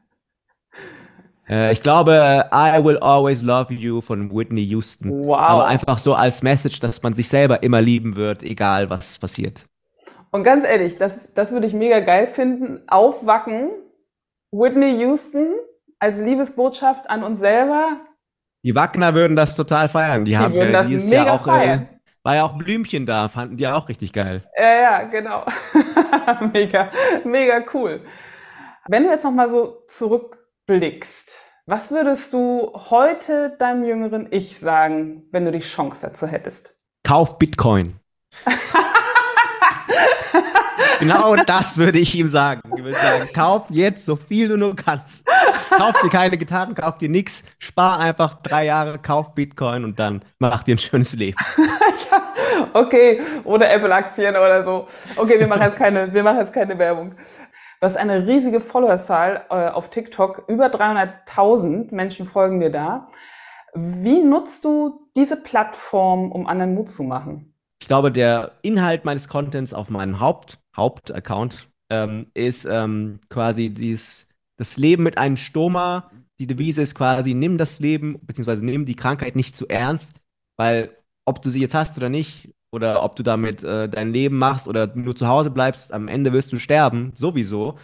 Äh, 1.49 1.73
ich 1.73 1.82
glaube, 1.82 2.49
I 2.54 2.84
Will 2.84 2.97
Always 2.99 3.41
Love 3.41 3.73
You 3.73 3.99
von 3.99 4.32
Whitney 4.34 4.62
Houston. 4.63 5.10
Aber 5.34 5.63
Wow. 5.63 5.65
einfach 5.67 5.99
so 5.99 6.13
als 6.13 6.41
Message, 6.41 6.80
dass 6.80 7.04
man 7.04 7.13
sich 7.13 7.28
selber 7.28 7.63
immer 7.63 7.82
lieben 7.82 8.15
wird, 8.15 8.43
egal 8.43 8.89
was 8.89 9.17
passiert. 9.17 9.65
Und 10.32 10.43
ganz 10.45 10.65
ehrlich, 10.65 10.97
das, 10.97 11.19
das 11.36 11.52
würde 11.52 11.67
ich 11.67 11.73
mega 11.73 11.99
geil 11.99 12.28
finden. 12.28 12.82
Auf 12.88 13.26
Wacken, 13.26 13.69
Whitney 14.54 14.97
Houston 15.02 15.47
als 15.99 16.19
Liebesbotschaft 16.19 17.10
an 17.10 17.23
uns 17.23 17.39
selber. 17.39 17.97
Die 18.63 18.73
Wagner 18.73 19.13
würden 19.13 19.36
das 19.36 19.56
total 19.58 19.89
feiern. 19.89 20.23
Die 20.23 20.32
Die 20.32 20.38
haben 20.38 20.54
würden 20.54 20.69
äh, 20.69 20.71
das 20.71 20.88
dieses 20.88 21.10
mega 21.10 21.26
Jahr 21.26 21.36
auch, 21.41 21.45
äh, 21.45 21.52
feiern. 21.52 21.89
War 22.23 22.36
ja 22.36 22.43
auch 22.45 22.57
Blümchen 22.57 23.05
da, 23.05 23.27
fanden 23.27 23.57
die 23.57 23.67
auch 23.67 23.89
richtig 23.89 24.13
geil. 24.13 24.43
Ja, 24.57 24.73
ja, 24.73 25.03
genau. 25.03 25.45
Mega, 26.53 26.89
mega 27.25 27.63
cool. 27.73 28.01
Wenn 28.88 29.03
du 29.03 29.09
jetzt 29.09 29.23
noch 29.23 29.31
mal 29.31 29.49
so 29.49 29.83
zurückblickst, 29.88 31.31
was 31.65 31.91
würdest 31.91 32.33
du 32.33 32.71
heute 32.89 33.55
deinem 33.59 33.83
jüngeren 33.83 34.27
Ich 34.31 34.59
sagen, 34.59 35.23
wenn 35.31 35.45
du 35.45 35.51
die 35.51 35.59
Chance 35.59 35.99
dazu 36.01 36.27
hättest? 36.27 36.77
Kauf 37.03 37.38
Bitcoin. 37.38 37.99
Genau 40.99 41.36
das 41.36 41.77
würde 41.77 41.99
ich 41.99 42.15
ihm 42.15 42.27
sagen. 42.29 42.62
Ich 42.77 42.83
würde 42.83 42.97
sagen, 42.97 43.29
kauf 43.33 43.65
jetzt 43.69 44.05
so 44.05 44.15
viel 44.15 44.47
du 44.47 44.57
nur 44.57 44.75
kannst. 44.75 45.25
Kauf 45.77 45.99
dir 46.01 46.09
keine 46.09 46.38
Gitarren, 46.38 46.75
kauf 46.75 46.97
dir 46.97 47.09
nichts, 47.09 47.43
spar 47.59 47.99
einfach 47.99 48.36
drei 48.36 48.65
Jahre, 48.65 48.99
kauf 48.99 49.33
Bitcoin 49.33 49.83
und 49.83 49.99
dann 49.99 50.23
mach 50.39 50.63
dir 50.63 50.75
ein 50.75 50.79
schönes 50.79 51.13
Leben. 51.13 51.38
Okay, 52.73 53.21
oder 53.43 53.71
Apple-Aktien 53.71 54.36
oder 54.36 54.63
so. 54.63 54.88
Okay, 55.15 55.39
wir 55.39 55.47
machen 55.47 55.63
jetzt 55.63 55.77
keine, 55.77 56.13
wir 56.13 56.23
machen 56.23 56.39
jetzt 56.39 56.53
keine 56.53 56.77
Werbung. 56.77 57.12
Du 57.12 57.88
hast 57.88 57.97
eine 57.97 58.25
riesige 58.25 58.59
Followerzahl 58.59 59.45
äh, 59.49 59.67
auf 59.69 59.89
TikTok. 59.89 60.45
Über 60.47 60.67
300.000 60.67 61.93
Menschen 61.93 62.25
folgen 62.25 62.59
dir 62.59 62.71
da. 62.71 63.09
Wie 63.73 64.21
nutzt 64.21 64.63
du 64.65 65.09
diese 65.15 65.36
Plattform, 65.36 66.31
um 66.31 66.47
anderen 66.47 66.75
Mut 66.75 66.89
zu 66.89 67.03
machen? 67.03 67.53
Ich 67.81 67.88
glaube, 67.88 68.12
der 68.12 68.53
Inhalt 68.62 69.03
meines 69.03 69.27
Contents 69.27 69.73
auf 69.73 69.89
meinem 69.89 70.19
Haupt, 70.19 70.59
Hauptaccount 70.77 71.67
ähm, 71.89 72.27
ist 72.33 72.65
ähm, 72.65 73.19
quasi 73.29 73.69
dies, 73.69 74.27
das 74.63 74.78
Leben 74.78 75.04
mit 75.04 75.17
einem 75.17 75.38
Stoma. 75.38 76.10
Die 76.39 76.47
Devise 76.47 76.82
ist 76.82 76.95
quasi, 76.95 77.34
nimm 77.34 77.58
das 77.58 77.80
Leben, 77.80 78.17
beziehungsweise 78.21 78.63
nimm 78.65 78.86
die 78.86 78.95
Krankheit 78.95 79.36
nicht 79.36 79.56
zu 79.56 79.67
ernst, 79.67 80.13
weil 80.58 80.97
ob 81.26 81.41
du 81.41 81.49
sie 81.49 81.60
jetzt 81.60 81.76
hast 81.76 81.97
oder 81.97 82.10
nicht, 82.10 82.54
oder 82.71 83.04
ob 83.04 83.15
du 83.15 83.23
damit 83.23 83.63
äh, 83.63 83.88
dein 83.88 84.12
Leben 84.12 84.38
machst 84.38 84.67
oder 84.67 84.88
nur 84.95 85.15
zu 85.15 85.28
Hause 85.28 85.52
bleibst, 85.52 85.93
am 85.93 86.08
Ende 86.08 86.34
wirst 86.34 86.52
du 86.52 86.60
sterben, 86.60 87.12
sowieso. 87.15 87.78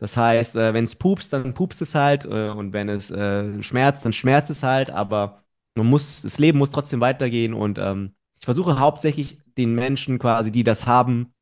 Das 0.00 0.16
heißt, 0.16 0.56
äh, 0.56 0.74
wenn 0.74 0.84
es 0.84 0.96
pupst, 0.96 1.32
dann 1.32 1.54
pupst 1.54 1.80
es 1.82 1.94
halt, 1.94 2.24
äh, 2.24 2.48
und 2.50 2.72
wenn 2.72 2.88
es 2.88 3.10
äh, 3.10 3.62
schmerzt, 3.62 4.04
dann 4.04 4.12
schmerzt 4.12 4.50
es 4.50 4.62
halt, 4.64 4.90
aber 4.90 5.44
man 5.76 5.86
muss, 5.86 6.22
das 6.22 6.38
Leben 6.38 6.58
muss 6.58 6.72
trotzdem 6.72 7.00
weitergehen 7.00 7.54
und 7.54 7.78
ähm, 7.78 8.14
ich 8.40 8.44
versuche 8.44 8.80
hauptsächlich 8.80 9.38
den 9.56 9.74
Menschen 9.74 10.18
quasi, 10.18 10.50
die 10.50 10.64
das 10.64 10.86
haben, 10.86 11.32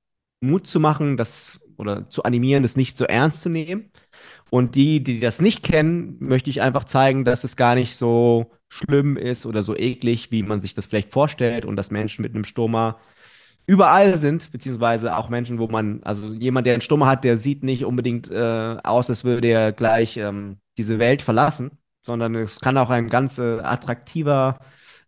Mut 0.41 0.67
zu 0.67 0.81
machen, 0.81 1.17
das 1.17 1.61
oder 1.81 2.09
zu 2.09 2.23
animieren, 2.23 2.63
das 2.63 2.77
nicht 2.77 2.97
so 2.99 3.05
ernst 3.05 3.41
zu 3.43 3.49
nehmen. 3.49 3.91
Und 4.51 4.75
die, 4.75 5.03
die 5.03 5.21
das 5.21 5.41
nicht 5.41 5.63
kennen, 5.63 6.17
möchte 6.21 6.51
ich 6.51 6.61
einfach 6.63 6.85
zeigen, 6.85 7.25
dass 7.25 7.45
es 7.45 7.57
gar 7.57 7.75
nicht 7.75 7.97
so 7.97 8.51
schlimm 8.69 9.17
ist 9.17 9.47
oder 9.47 9.63
so 9.63 9.77
eklig, 9.77 10.31
wie 10.31 10.43
man 10.43 10.61
sich 10.61 10.75
das 10.75 10.87
vielleicht 10.87 11.11
vorstellt 11.11 11.65
und 11.65 11.77
dass 11.77 11.91
Menschen 11.91 12.23
mit 12.23 12.35
einem 12.35 12.45
Stoma 12.45 12.99
überall 13.67 14.17
sind, 14.17 14.51
beziehungsweise 14.51 15.17
auch 15.17 15.29
Menschen, 15.29 15.59
wo 15.59 15.69
man, 15.69 16.03
also 16.03 16.33
jemand, 16.33 16.67
der 16.67 16.75
einen 16.75 16.81
Stoma 16.81 17.07
hat, 17.07 17.25
der 17.25 17.37
sieht 17.37 17.63
nicht 17.63 17.85
unbedingt 17.85 18.31
äh, 18.31 18.77
aus, 18.83 19.09
als 19.09 19.25
würde 19.25 19.49
er 19.49 19.73
gleich 19.73 20.17
ähm, 20.17 20.59
diese 20.77 20.99
Welt 20.99 21.23
verlassen, 21.23 21.73
sondern 22.03 22.35
es 22.35 22.61
kann 22.61 22.77
auch 22.79 22.91
ein 22.91 23.09
ganz 23.09 23.39
äh, 23.39 23.61
attraktiver 23.61 24.59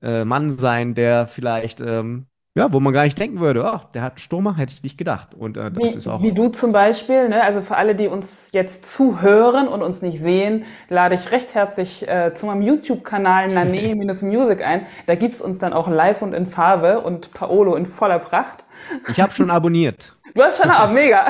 äh, 0.01 0.25
Mann 0.25 0.59
sein, 0.59 0.95
der 0.95 1.27
vielleicht, 1.27 1.81
ähm, 1.81 2.27
ja, 2.55 2.71
wo 2.71 2.81
man 2.81 2.93
gar 2.93 3.05
nicht 3.05 3.19
denken 3.19 3.41
würde, 3.41 3.65
oh, 3.65 3.81
der 3.95 4.03
hat 4.03 4.21
Stoma, 4.21 4.57
hätte 4.57 4.75
ich 4.75 4.83
nicht 4.83 4.99
gedacht. 4.99 5.35
Und 5.35 5.57
äh, 5.57 5.71
das 5.71 5.95
Wie, 5.95 5.97
ist 5.97 6.07
auch. 6.07 6.23
wie 6.23 6.33
du 6.33 6.49
zum 6.49 6.73
Beispiel, 6.73 7.31
ne? 7.31 7.43
Also 7.43 7.63
für 7.63 7.77
alle, 7.77 7.95
die 7.95 8.09
uns 8.09 8.49
jetzt 8.53 8.85
zuhören 8.85 9.69
und 9.69 9.81
uns 9.83 10.03
nicht 10.03 10.21
sehen, 10.21 10.65
lade 10.91 11.15
ich 11.15 11.31
recht 11.33 11.55
herzlich 11.55 12.07
äh, 12.07 12.35
zu 12.35 12.45
meinem 12.47 12.61
YouTube-Kanal 12.61 13.49
Nane-Music 13.49 14.63
ein. 14.67 14.87
Da 15.07 15.15
gibt's 15.15 15.41
uns 15.41 15.61
dann 15.61 15.73
auch 15.73 15.89
live 15.89 16.21
und 16.21 16.35
in 16.35 16.47
Farbe 16.47 17.01
und 17.01 17.33
Paolo 17.33 17.75
in 17.75 17.87
voller 17.87 18.19
Pracht. 18.19 18.65
Ich 19.09 19.19
habe 19.21 19.33
schon 19.33 19.51
abonniert. 19.51 20.15
Du 20.35 20.43
hast 20.43 20.61
schon 20.61 20.71
ab, 20.71 20.91
mega. 20.93 21.27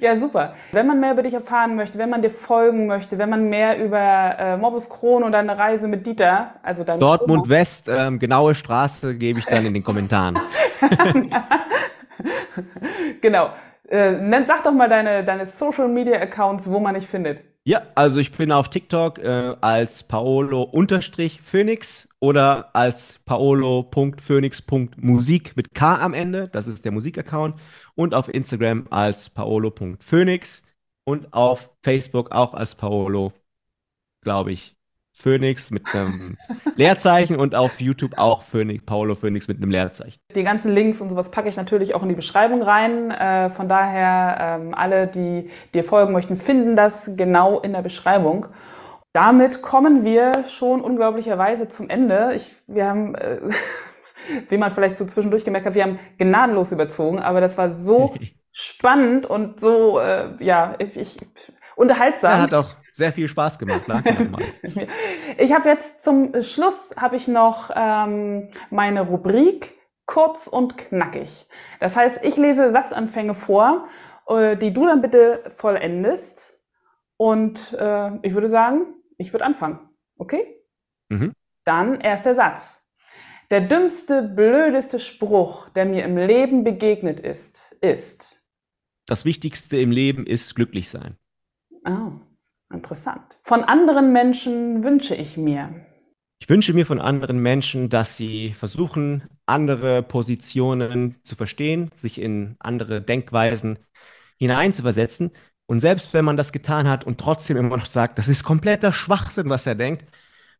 ja, 0.00 0.16
super. 0.16 0.54
Wenn 0.72 0.86
man 0.86 0.98
mehr 0.98 1.12
über 1.12 1.22
dich 1.22 1.34
erfahren 1.34 1.76
möchte, 1.76 1.98
wenn 1.98 2.10
man 2.10 2.20
dir 2.20 2.30
folgen 2.30 2.86
möchte, 2.86 3.16
wenn 3.18 3.30
man 3.30 3.48
mehr 3.48 3.82
über 3.82 4.36
äh, 4.38 4.56
Morbus 4.56 4.90
Crohn 4.90 5.22
und 5.22 5.32
deine 5.32 5.56
Reise 5.56 5.86
mit 5.86 6.04
Dieter, 6.06 6.54
also 6.62 6.82
deinem 6.82 7.00
Dortmund 7.00 7.48
West, 7.48 7.88
ähm, 7.88 8.18
genaue 8.18 8.54
Straße 8.54 9.14
gebe 9.16 9.38
ich 9.38 9.46
dann 9.46 9.64
in 9.64 9.74
den 9.74 9.84
Kommentaren. 9.84 10.40
Genau. 13.20 13.50
Äh, 13.88 14.44
sag 14.46 14.64
doch 14.64 14.72
mal 14.72 14.88
deine, 14.88 15.24
deine 15.24 15.46
Social 15.46 15.88
Media 15.88 16.20
Accounts, 16.20 16.70
wo 16.70 16.78
man 16.78 16.94
dich 16.94 17.06
findet. 17.06 17.40
Ja, 17.64 17.86
also 17.94 18.18
ich 18.18 18.32
bin 18.32 18.50
auf 18.50 18.70
TikTok 18.70 19.18
äh, 19.18 19.54
als 19.60 20.02
Paolo-Phoenix 20.02 22.08
oder 22.18 22.74
als 22.74 23.20
paolo.phoenix.musik 23.24 25.56
mit 25.56 25.72
K 25.72 26.02
am 26.02 26.12
Ende. 26.12 26.48
Das 26.48 26.66
ist 26.66 26.84
der 26.84 26.90
Musikaccount. 26.90 27.60
Und 27.94 28.14
auf 28.14 28.26
Instagram 28.28 28.88
als 28.90 29.30
paolo.phoenix 29.30 30.64
und 31.04 31.32
auf 31.32 31.70
Facebook 31.84 32.32
auch 32.32 32.54
als 32.54 32.74
Paolo, 32.74 33.32
glaube 34.22 34.50
ich, 34.52 34.74
Phoenix 35.12 35.70
mit 35.70 35.94
einem 35.94 36.36
Leerzeichen 36.76 37.36
und 37.36 37.54
auf 37.54 37.80
YouTube 37.80 38.18
auch 38.18 38.42
Phoenix, 38.42 38.84
Paolo 38.84 39.14
Phoenix 39.14 39.48
mit 39.48 39.58
einem 39.58 39.70
Leerzeichen. 39.70 40.20
Die 40.34 40.42
ganzen 40.44 40.72
Links 40.72 41.00
und 41.00 41.10
sowas 41.10 41.30
packe 41.30 41.48
ich 41.48 41.56
natürlich 41.56 41.94
auch 41.94 42.02
in 42.02 42.08
die 42.08 42.14
Beschreibung 42.14 42.62
rein. 42.62 43.10
Äh, 43.10 43.50
von 43.50 43.68
daher, 43.68 44.58
ähm, 44.60 44.74
alle, 44.74 45.06
die 45.06 45.50
dir 45.74 45.84
folgen 45.84 46.12
möchten, 46.12 46.36
finden 46.36 46.74
das 46.74 47.10
genau 47.16 47.60
in 47.60 47.72
der 47.72 47.82
Beschreibung. 47.82 48.46
Damit 49.12 49.60
kommen 49.60 50.04
wir 50.04 50.44
schon 50.44 50.80
unglaublicherweise 50.80 51.68
zum 51.68 51.90
Ende. 51.90 52.32
Ich, 52.34 52.54
wir 52.66 52.86
haben, 52.86 53.14
äh, 53.14 53.40
wie 54.48 54.56
man 54.56 54.70
vielleicht 54.72 54.96
so 54.96 55.04
zwischendurch 55.04 55.44
gemerkt 55.44 55.66
hat, 55.66 55.74
wir 55.74 55.82
haben 55.84 55.98
gnadenlos 56.18 56.72
überzogen, 56.72 57.18
aber 57.18 57.40
das 57.42 57.58
war 57.58 57.72
so 57.72 58.14
spannend 58.52 59.26
und 59.26 59.60
so, 59.60 59.98
äh, 60.00 60.30
ja, 60.40 60.74
ich, 60.78 60.96
ich 60.96 61.18
Ja, 62.24 62.38
unterhaltsam. 62.38 62.40
hat 62.40 62.54
auch 62.54 62.81
sehr 62.92 63.12
viel 63.12 63.26
Spaß 63.26 63.58
gemacht. 63.58 63.84
Danke 63.86 64.14
nochmal. 64.14 64.44
Ich 65.38 65.52
habe 65.52 65.68
jetzt 65.68 66.04
zum 66.04 66.42
Schluss 66.42 66.94
habe 66.96 67.16
ich 67.16 67.26
noch 67.26 67.70
ähm, 67.74 68.50
meine 68.70 69.00
Rubrik 69.00 69.74
kurz 70.06 70.46
und 70.46 70.76
knackig. 70.76 71.48
Das 71.80 71.96
heißt, 71.96 72.20
ich 72.22 72.36
lese 72.36 72.70
Satzanfänge 72.70 73.34
vor, 73.34 73.88
äh, 74.28 74.56
die 74.56 74.72
du 74.72 74.86
dann 74.86 75.00
bitte 75.00 75.52
vollendest. 75.56 76.62
Und 77.16 77.72
äh, 77.78 78.16
ich 78.22 78.34
würde 78.34 78.50
sagen, 78.50 78.94
ich 79.16 79.32
würde 79.32 79.44
anfangen. 79.44 79.78
Okay? 80.18 80.62
Mhm. 81.08 81.32
Dann 81.64 82.00
erster 82.00 82.34
Satz. 82.34 82.80
Der 83.50 83.60
dümmste, 83.60 84.22
blödeste 84.22 84.98
Spruch, 84.98 85.68
der 85.70 85.86
mir 85.86 86.04
im 86.04 86.16
Leben 86.16 86.64
begegnet 86.64 87.20
ist, 87.20 87.76
ist. 87.80 88.42
Das 89.06 89.24
Wichtigste 89.24 89.78
im 89.78 89.90
Leben 89.90 90.26
ist 90.26 90.54
glücklich 90.54 90.88
sein. 90.88 91.16
Oh, 91.84 92.12
interessant. 92.72 93.22
Von 93.42 93.64
anderen 93.64 94.12
Menschen 94.12 94.84
wünsche 94.84 95.14
ich 95.14 95.36
mir. 95.36 95.70
Ich 96.40 96.48
wünsche 96.48 96.74
mir 96.74 96.86
von 96.86 97.00
anderen 97.00 97.38
Menschen, 97.38 97.88
dass 97.88 98.16
sie 98.16 98.52
versuchen, 98.52 99.22
andere 99.46 100.02
Positionen 100.02 101.16
zu 101.22 101.36
verstehen, 101.36 101.90
sich 101.94 102.20
in 102.20 102.56
andere 102.58 103.00
Denkweisen 103.00 103.78
hineinzuversetzen. 104.38 105.30
Und 105.66 105.78
selbst 105.78 106.12
wenn 106.12 106.24
man 106.24 106.36
das 106.36 106.50
getan 106.50 106.88
hat 106.88 107.04
und 107.04 107.20
trotzdem 107.20 107.56
immer 107.56 107.76
noch 107.76 107.86
sagt, 107.86 108.18
das 108.18 108.26
ist 108.26 108.42
kompletter 108.42 108.92
Schwachsinn, 108.92 109.48
was 109.50 109.66
er 109.66 109.76
denkt, 109.76 110.04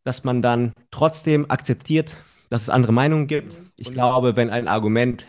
dass 0.05 0.23
man 0.23 0.41
dann 0.41 0.73
trotzdem 0.93 1.51
akzeptiert, 1.51 2.17
dass 2.49 2.63
es 2.63 2.71
andere 2.71 2.93
Meinungen 2.93 3.27
gibt. 3.27 3.59
Ich 3.77 3.91
glaube, 3.91 4.37
wenn 4.37 4.51
ein 4.51 4.69
Argument 4.69 5.27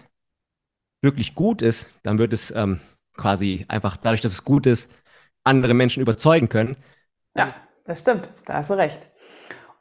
wirklich 1.02 1.36
gut 1.36 1.62
ist, 1.62 1.90
dann 2.04 2.20
wird 2.20 2.32
es 2.32 2.52
ähm, 2.52 2.80
quasi 3.16 3.66
einfach 3.68 3.98
dadurch, 3.98 4.22
dass 4.22 4.34
es 4.34 4.44
gut 4.44 4.68
ist, 4.68 4.90
andere 5.44 5.74
Menschen 5.74 6.02
überzeugen 6.02 6.50
können. 6.50 6.78
Ja, 7.36 7.54
das 7.86 8.02
stimmt, 8.02 8.30
da 8.46 8.56
hast 8.56 8.70
du 8.70 8.76
recht. 8.76 9.10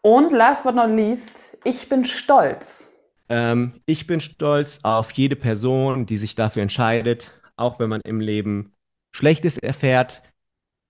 Und 0.00 0.32
last 0.32 0.64
but 0.64 0.74
not 0.74 0.90
least, 0.90 1.56
ich 1.64 1.88
bin 1.88 2.04
stolz. 2.04 2.90
Ähm, 3.28 3.80
ich 3.86 4.06
bin 4.06 4.20
stolz 4.20 4.80
auf 4.82 5.12
jede 5.12 5.36
Person, 5.36 6.06
die 6.06 6.18
sich 6.18 6.34
dafür 6.34 6.62
entscheidet, 6.62 7.32
auch 7.56 7.78
wenn 7.78 7.88
man 7.88 8.00
im 8.00 8.20
Leben 8.20 8.72
Schlechtes 9.14 9.58
erfährt, 9.58 10.22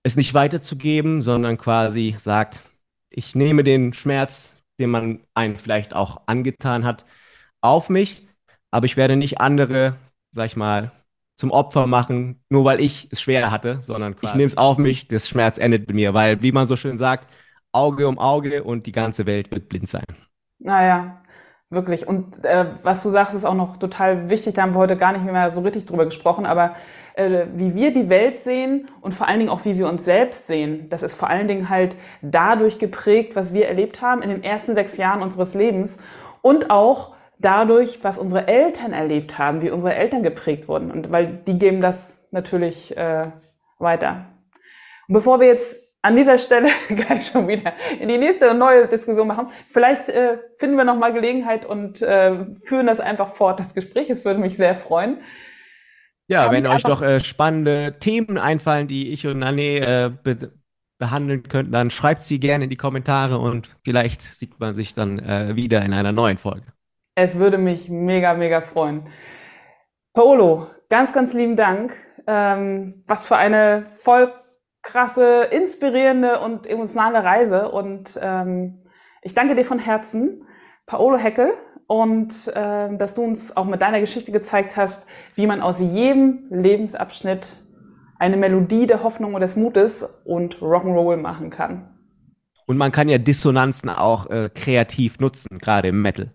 es 0.03 0.15
nicht 0.15 0.33
weiterzugeben, 0.33 1.21
sondern 1.21 1.57
quasi 1.57 2.15
sagt, 2.17 2.61
ich 3.09 3.35
nehme 3.35 3.63
den 3.63 3.93
Schmerz, 3.93 4.55
den 4.79 4.89
man 4.89 5.21
einen 5.33 5.57
vielleicht 5.57 5.93
auch 5.93 6.23
angetan 6.25 6.83
hat, 6.83 7.05
auf 7.61 7.89
mich, 7.89 8.27
aber 8.71 8.85
ich 8.85 8.97
werde 8.97 9.15
nicht 9.15 9.39
andere, 9.39 9.95
sag 10.31 10.47
ich 10.47 10.55
mal, 10.55 10.91
zum 11.35 11.51
Opfer 11.51 11.87
machen, 11.87 12.43
nur 12.49 12.65
weil 12.65 12.79
ich 12.79 13.07
es 13.11 13.21
schwer 13.21 13.51
hatte, 13.51 13.81
sondern 13.81 14.15
ich 14.21 14.33
nehme 14.33 14.45
es 14.45 14.57
auf 14.57 14.77
mich, 14.77 15.07
das 15.07 15.27
Schmerz 15.27 15.57
endet 15.57 15.87
mit 15.87 15.95
mir, 15.95 16.13
weil, 16.13 16.41
wie 16.41 16.51
man 16.51 16.67
so 16.67 16.75
schön 16.75 16.97
sagt, 16.97 17.27
Auge 17.71 18.07
um 18.07 18.19
Auge 18.19 18.63
und 18.63 18.85
die 18.85 18.91
ganze 18.91 19.25
Welt 19.25 19.49
wird 19.51 19.67
blind 19.67 19.89
sein. 19.89 20.05
Naja, 20.59 21.21
wirklich. 21.69 22.07
Und 22.07 22.45
äh, 22.45 22.65
was 22.83 23.03
du 23.03 23.09
sagst, 23.09 23.35
ist 23.35 23.45
auch 23.45 23.55
noch 23.55 23.77
total 23.77 24.29
wichtig. 24.29 24.53
Da 24.53 24.61
haben 24.61 24.73
wir 24.73 24.79
heute 24.79 24.95
gar 24.95 25.11
nicht 25.11 25.25
mehr 25.25 25.51
so 25.51 25.61
richtig 25.61 25.85
drüber 25.85 26.05
gesprochen, 26.05 26.45
aber 26.45 26.75
äh, 27.15 27.47
wie 27.55 27.75
wir 27.75 27.93
die 27.93 28.09
Welt 28.09 28.39
sehen 28.39 28.89
und 29.01 29.13
vor 29.13 29.27
allen 29.27 29.39
Dingen 29.39 29.51
auch 29.51 29.65
wie 29.65 29.77
wir 29.77 29.87
uns 29.89 30.05
selbst 30.05 30.47
sehen, 30.47 30.89
das 30.89 31.03
ist 31.03 31.15
vor 31.15 31.29
allen 31.29 31.47
Dingen 31.47 31.69
halt 31.69 31.95
dadurch 32.21 32.79
geprägt, 32.79 33.35
was 33.35 33.53
wir 33.53 33.67
erlebt 33.67 34.01
haben 34.01 34.21
in 34.21 34.29
den 34.29 34.43
ersten 34.43 34.75
sechs 34.75 34.97
Jahren 34.97 35.21
unseres 35.21 35.53
Lebens 35.53 35.99
und 36.41 36.69
auch 36.69 37.15
dadurch, 37.39 38.03
was 38.03 38.17
unsere 38.17 38.47
Eltern 38.47 38.93
erlebt 38.93 39.37
haben, 39.37 39.61
wie 39.61 39.69
unsere 39.69 39.95
Eltern 39.95 40.23
geprägt 40.23 40.67
wurden. 40.67 40.91
Und 40.91 41.11
weil 41.11 41.41
die 41.47 41.57
geben 41.57 41.81
das 41.81 42.19
natürlich 42.31 42.95
äh, 42.95 43.31
weiter. 43.79 44.25
Und 45.07 45.15
bevor 45.15 45.39
wir 45.39 45.47
jetzt 45.47 45.83
an 46.03 46.15
dieser 46.15 46.37
Stelle 46.37 46.69
gleich 46.89 47.27
schon 47.27 47.47
wieder 47.47 47.73
in 47.99 48.09
die 48.09 48.17
nächste 48.17 48.53
neue 48.53 48.87
Diskussion 48.87 49.27
machen. 49.27 49.47
Vielleicht 49.67 50.09
äh, 50.09 50.37
finden 50.57 50.75
wir 50.75 50.83
noch 50.83 50.97
mal 50.97 51.13
Gelegenheit 51.13 51.65
und 51.65 52.01
äh, 52.01 52.45
führen 52.65 52.87
das 52.87 52.99
einfach 52.99 53.33
fort, 53.33 53.59
das 53.59 53.73
Gespräch. 53.73 54.09
Es 54.09 54.23
würde 54.23 54.39
mich 54.39 54.57
sehr 54.57 54.75
freuen. 54.75 55.17
Ja, 56.27 56.43
Kann 56.43 56.53
wenn 56.53 56.67
euch 56.67 56.83
noch 56.83 57.01
äh, 57.01 57.19
spannende 57.19 57.97
Themen 57.99 58.37
einfallen, 58.37 58.87
die 58.87 59.11
ich 59.11 59.25
und 59.25 59.39
Nane 59.39 59.79
äh, 59.79 60.11
be 60.23 60.51
behandeln 60.99 61.43
könnten, 61.43 61.71
dann 61.73 61.89
schreibt 61.89 62.23
sie 62.23 62.39
gerne 62.39 62.65
in 62.65 62.69
die 62.69 62.77
Kommentare 62.77 63.37
und 63.37 63.69
vielleicht 63.83 64.21
sieht 64.21 64.57
man 64.59 64.73
sich 64.73 64.93
dann 64.93 65.19
äh, 65.19 65.53
wieder 65.55 65.81
in 65.83 65.91
einer 65.91 66.13
neuen 66.13 66.37
Folge. 66.37 66.67
Es 67.15 67.37
würde 67.37 67.57
mich 67.57 67.89
mega, 67.89 68.33
mega 68.33 68.61
freuen. 68.61 69.07
Paolo, 70.13 70.67
ganz, 70.89 71.13
ganz 71.13 71.33
lieben 71.33 71.55
Dank. 71.55 71.95
Ähm, 72.25 73.03
was 73.07 73.27
für 73.27 73.35
eine 73.35 73.85
voll 73.99 74.33
krasse, 74.81 75.43
inspirierende 75.51 76.39
und 76.39 76.65
emotionale 76.65 77.23
Reise. 77.23 77.69
Und 77.71 78.19
ähm, 78.21 78.83
ich 79.21 79.33
danke 79.33 79.55
dir 79.55 79.65
von 79.65 79.79
Herzen, 79.79 80.45
Paolo 80.85 81.17
Heckel, 81.17 81.53
und 81.87 82.47
äh, 82.47 82.95
dass 82.97 83.13
du 83.13 83.23
uns 83.23 83.55
auch 83.55 83.65
mit 83.65 83.81
deiner 83.81 83.99
Geschichte 83.99 84.31
gezeigt 84.31 84.77
hast, 84.77 85.07
wie 85.35 85.47
man 85.47 85.61
aus 85.61 85.79
jedem 85.79 86.47
Lebensabschnitt 86.49 87.47
eine 88.19 88.37
Melodie 88.37 88.87
der 88.87 89.03
Hoffnung 89.03 89.33
und 89.33 89.41
des 89.41 89.55
Mutes 89.55 90.03
und 90.23 90.59
Rock'n'Roll 90.59 91.17
machen 91.17 91.49
kann. 91.49 91.89
Und 92.65 92.77
man 92.77 92.91
kann 92.91 93.09
ja 93.09 93.17
Dissonanzen 93.17 93.89
auch 93.89 94.29
äh, 94.29 94.49
kreativ 94.53 95.19
nutzen, 95.19 95.59
gerade 95.59 95.89
im 95.89 96.01
Metal. 96.01 96.31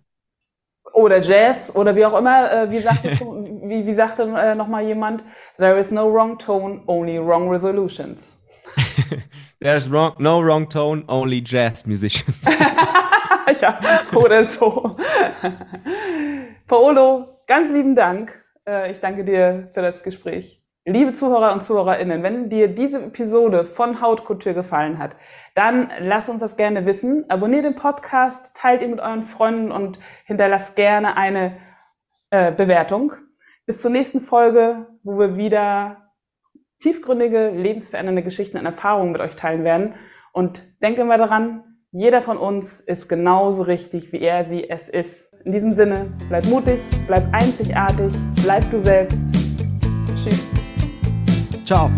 Oder 0.99 1.19
Jazz 1.19 1.73
oder 1.77 1.95
wie 1.95 2.05
auch 2.05 2.19
immer. 2.19 2.51
Äh, 2.51 2.71
wie 2.73 2.81
sagte, 2.81 3.11
wie, 3.63 3.87
wie 3.87 3.95
sagte 3.95 4.25
äh, 4.25 4.57
nochmal 4.57 4.83
jemand? 4.83 5.23
There 5.57 5.79
is 5.79 5.93
no 5.93 6.13
wrong 6.13 6.37
tone, 6.39 6.83
only 6.89 7.21
wrong 7.21 7.49
resolutions. 7.49 8.43
There's 9.61 9.89
wrong, 9.89 10.15
no 10.19 10.41
wrong 10.43 10.69
tone, 10.69 11.05
only 11.07 11.41
jazz 11.41 11.87
musicians. 11.87 12.45
ja, 13.61 13.79
oder 14.13 14.45
so. 14.45 14.97
Paolo, 16.67 17.43
ganz 17.47 17.71
lieben 17.71 17.95
Dank. 17.95 18.35
Äh, 18.67 18.91
ich 18.91 18.99
danke 18.99 19.25
dir 19.25 19.69
für 19.73 19.83
das 19.83 20.03
Gespräch. 20.03 20.58
Liebe 20.91 21.13
Zuhörer 21.13 21.53
und 21.53 21.63
ZuhörerInnen, 21.63 22.23
wenn 22.23 22.49
dir 22.49 22.67
diese 22.67 23.03
Episode 23.03 23.67
von 23.67 24.01
Hautkultur 24.01 24.55
gefallen 24.55 24.99
hat, 24.99 25.17
dann 25.55 25.91
lass 26.01 26.31
uns 26.31 26.41
das 26.41 26.57
gerne 26.57 26.87
wissen. 26.87 27.27
Abonniert 27.29 27.67
den 27.67 27.75
Podcast, 27.75 28.57
teilt 28.57 28.81
ihn 28.81 28.93
mit 28.93 29.01
euren 29.01 29.23
Freunden 29.23 29.71
und 29.71 29.99
hinterlasst 30.25 30.77
gerne 30.77 31.19
eine 31.19 31.59
äh, 32.31 32.53
Bewertung. 32.53 33.13
Bis 33.67 33.83
zur 33.83 33.91
nächsten 33.91 34.23
Folge, 34.23 34.87
wo 35.03 35.19
wir 35.19 35.37
wieder 35.37 36.11
tiefgründige, 36.79 37.51
lebensverändernde 37.51 38.23
Geschichten 38.23 38.57
und 38.57 38.65
Erfahrungen 38.65 39.13
mit 39.13 39.21
euch 39.21 39.37
teilen 39.37 39.65
werden. 39.65 39.95
Und 40.33 40.63
denkt 40.83 40.99
immer 40.99 41.19
daran, 41.19 41.65
jeder 41.91 42.23
von 42.23 42.39
uns 42.39 42.81
ist 42.81 43.11
genauso 43.11 43.65
richtig, 43.65 44.11
wie 44.15 44.23
er 44.23 44.47
sie 44.47 44.71
es 44.71 44.89
ist. 44.89 45.35
In 45.45 45.53
diesem 45.53 45.75
Sinne, 45.75 46.07
bleib 46.31 46.47
mutig, 46.47 46.81
bleib 47.07 47.25
einzigartig, 47.33 48.15
bleib 48.43 48.71
du 48.71 48.81
selbst. 48.81 49.35
Tschüss. 50.17 50.48
Ciao. 51.69 51.91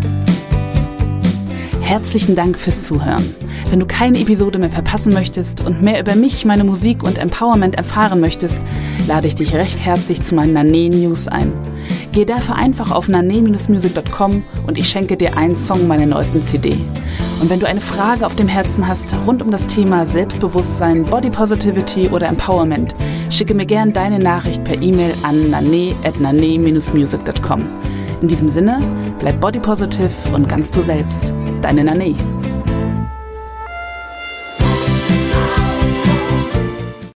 Herzlichen 1.79 2.35
Dank 2.35 2.57
fürs 2.57 2.83
Zuhören. 2.83 3.23
Wenn 3.69 3.79
du 3.79 3.85
keine 3.85 4.19
Episode 4.19 4.59
mehr 4.59 4.69
verpassen 4.69 5.13
möchtest 5.13 5.65
und 5.65 5.81
mehr 5.81 6.01
über 6.01 6.15
mich, 6.15 6.43
meine 6.43 6.65
Musik 6.65 7.03
und 7.03 7.17
Empowerment 7.17 7.75
erfahren 7.75 8.19
möchtest, 8.19 8.59
lade 9.07 9.27
ich 9.27 9.35
dich 9.35 9.53
recht 9.53 9.79
herzlich 9.79 10.23
zu 10.23 10.35
meinen 10.35 10.51
Nane 10.51 10.89
News 10.89 11.29
ein. 11.29 11.53
Geh 12.11 12.25
dafür 12.25 12.55
einfach 12.55 12.91
auf 12.91 13.07
nane-music.com 13.07 14.43
und 14.67 14.77
ich 14.77 14.89
schenke 14.89 15.15
dir 15.15 15.37
einen 15.37 15.55
Song 15.55 15.87
meiner 15.87 16.05
neuesten 16.05 16.43
CD. 16.43 16.75
Und 17.39 17.49
wenn 17.49 17.61
du 17.61 17.65
eine 17.65 17.79
Frage 17.79 18.25
auf 18.25 18.35
dem 18.35 18.49
Herzen 18.49 18.85
hast 18.85 19.15
rund 19.25 19.41
um 19.41 19.51
das 19.51 19.67
Thema 19.67 20.05
Selbstbewusstsein, 20.05 21.03
Body 21.03 21.29
Positivity 21.29 22.09
oder 22.09 22.27
Empowerment, 22.27 22.93
schicke 23.29 23.53
mir 23.53 23.65
gern 23.65 23.93
deine 23.93 24.19
Nachricht 24.19 24.65
per 24.65 24.81
E-Mail 24.81 25.13
an 25.23 25.49
nane-music.com. 25.49 27.69
In 28.21 28.27
diesem 28.27 28.49
Sinne, 28.49 28.79
bleib 29.17 29.41
body 29.41 29.59
positive 29.59 30.11
und 30.33 30.47
ganz 30.47 30.69
du 30.69 30.81
selbst. 30.81 31.33
Deine 31.61 31.83
Nane. 31.83 32.15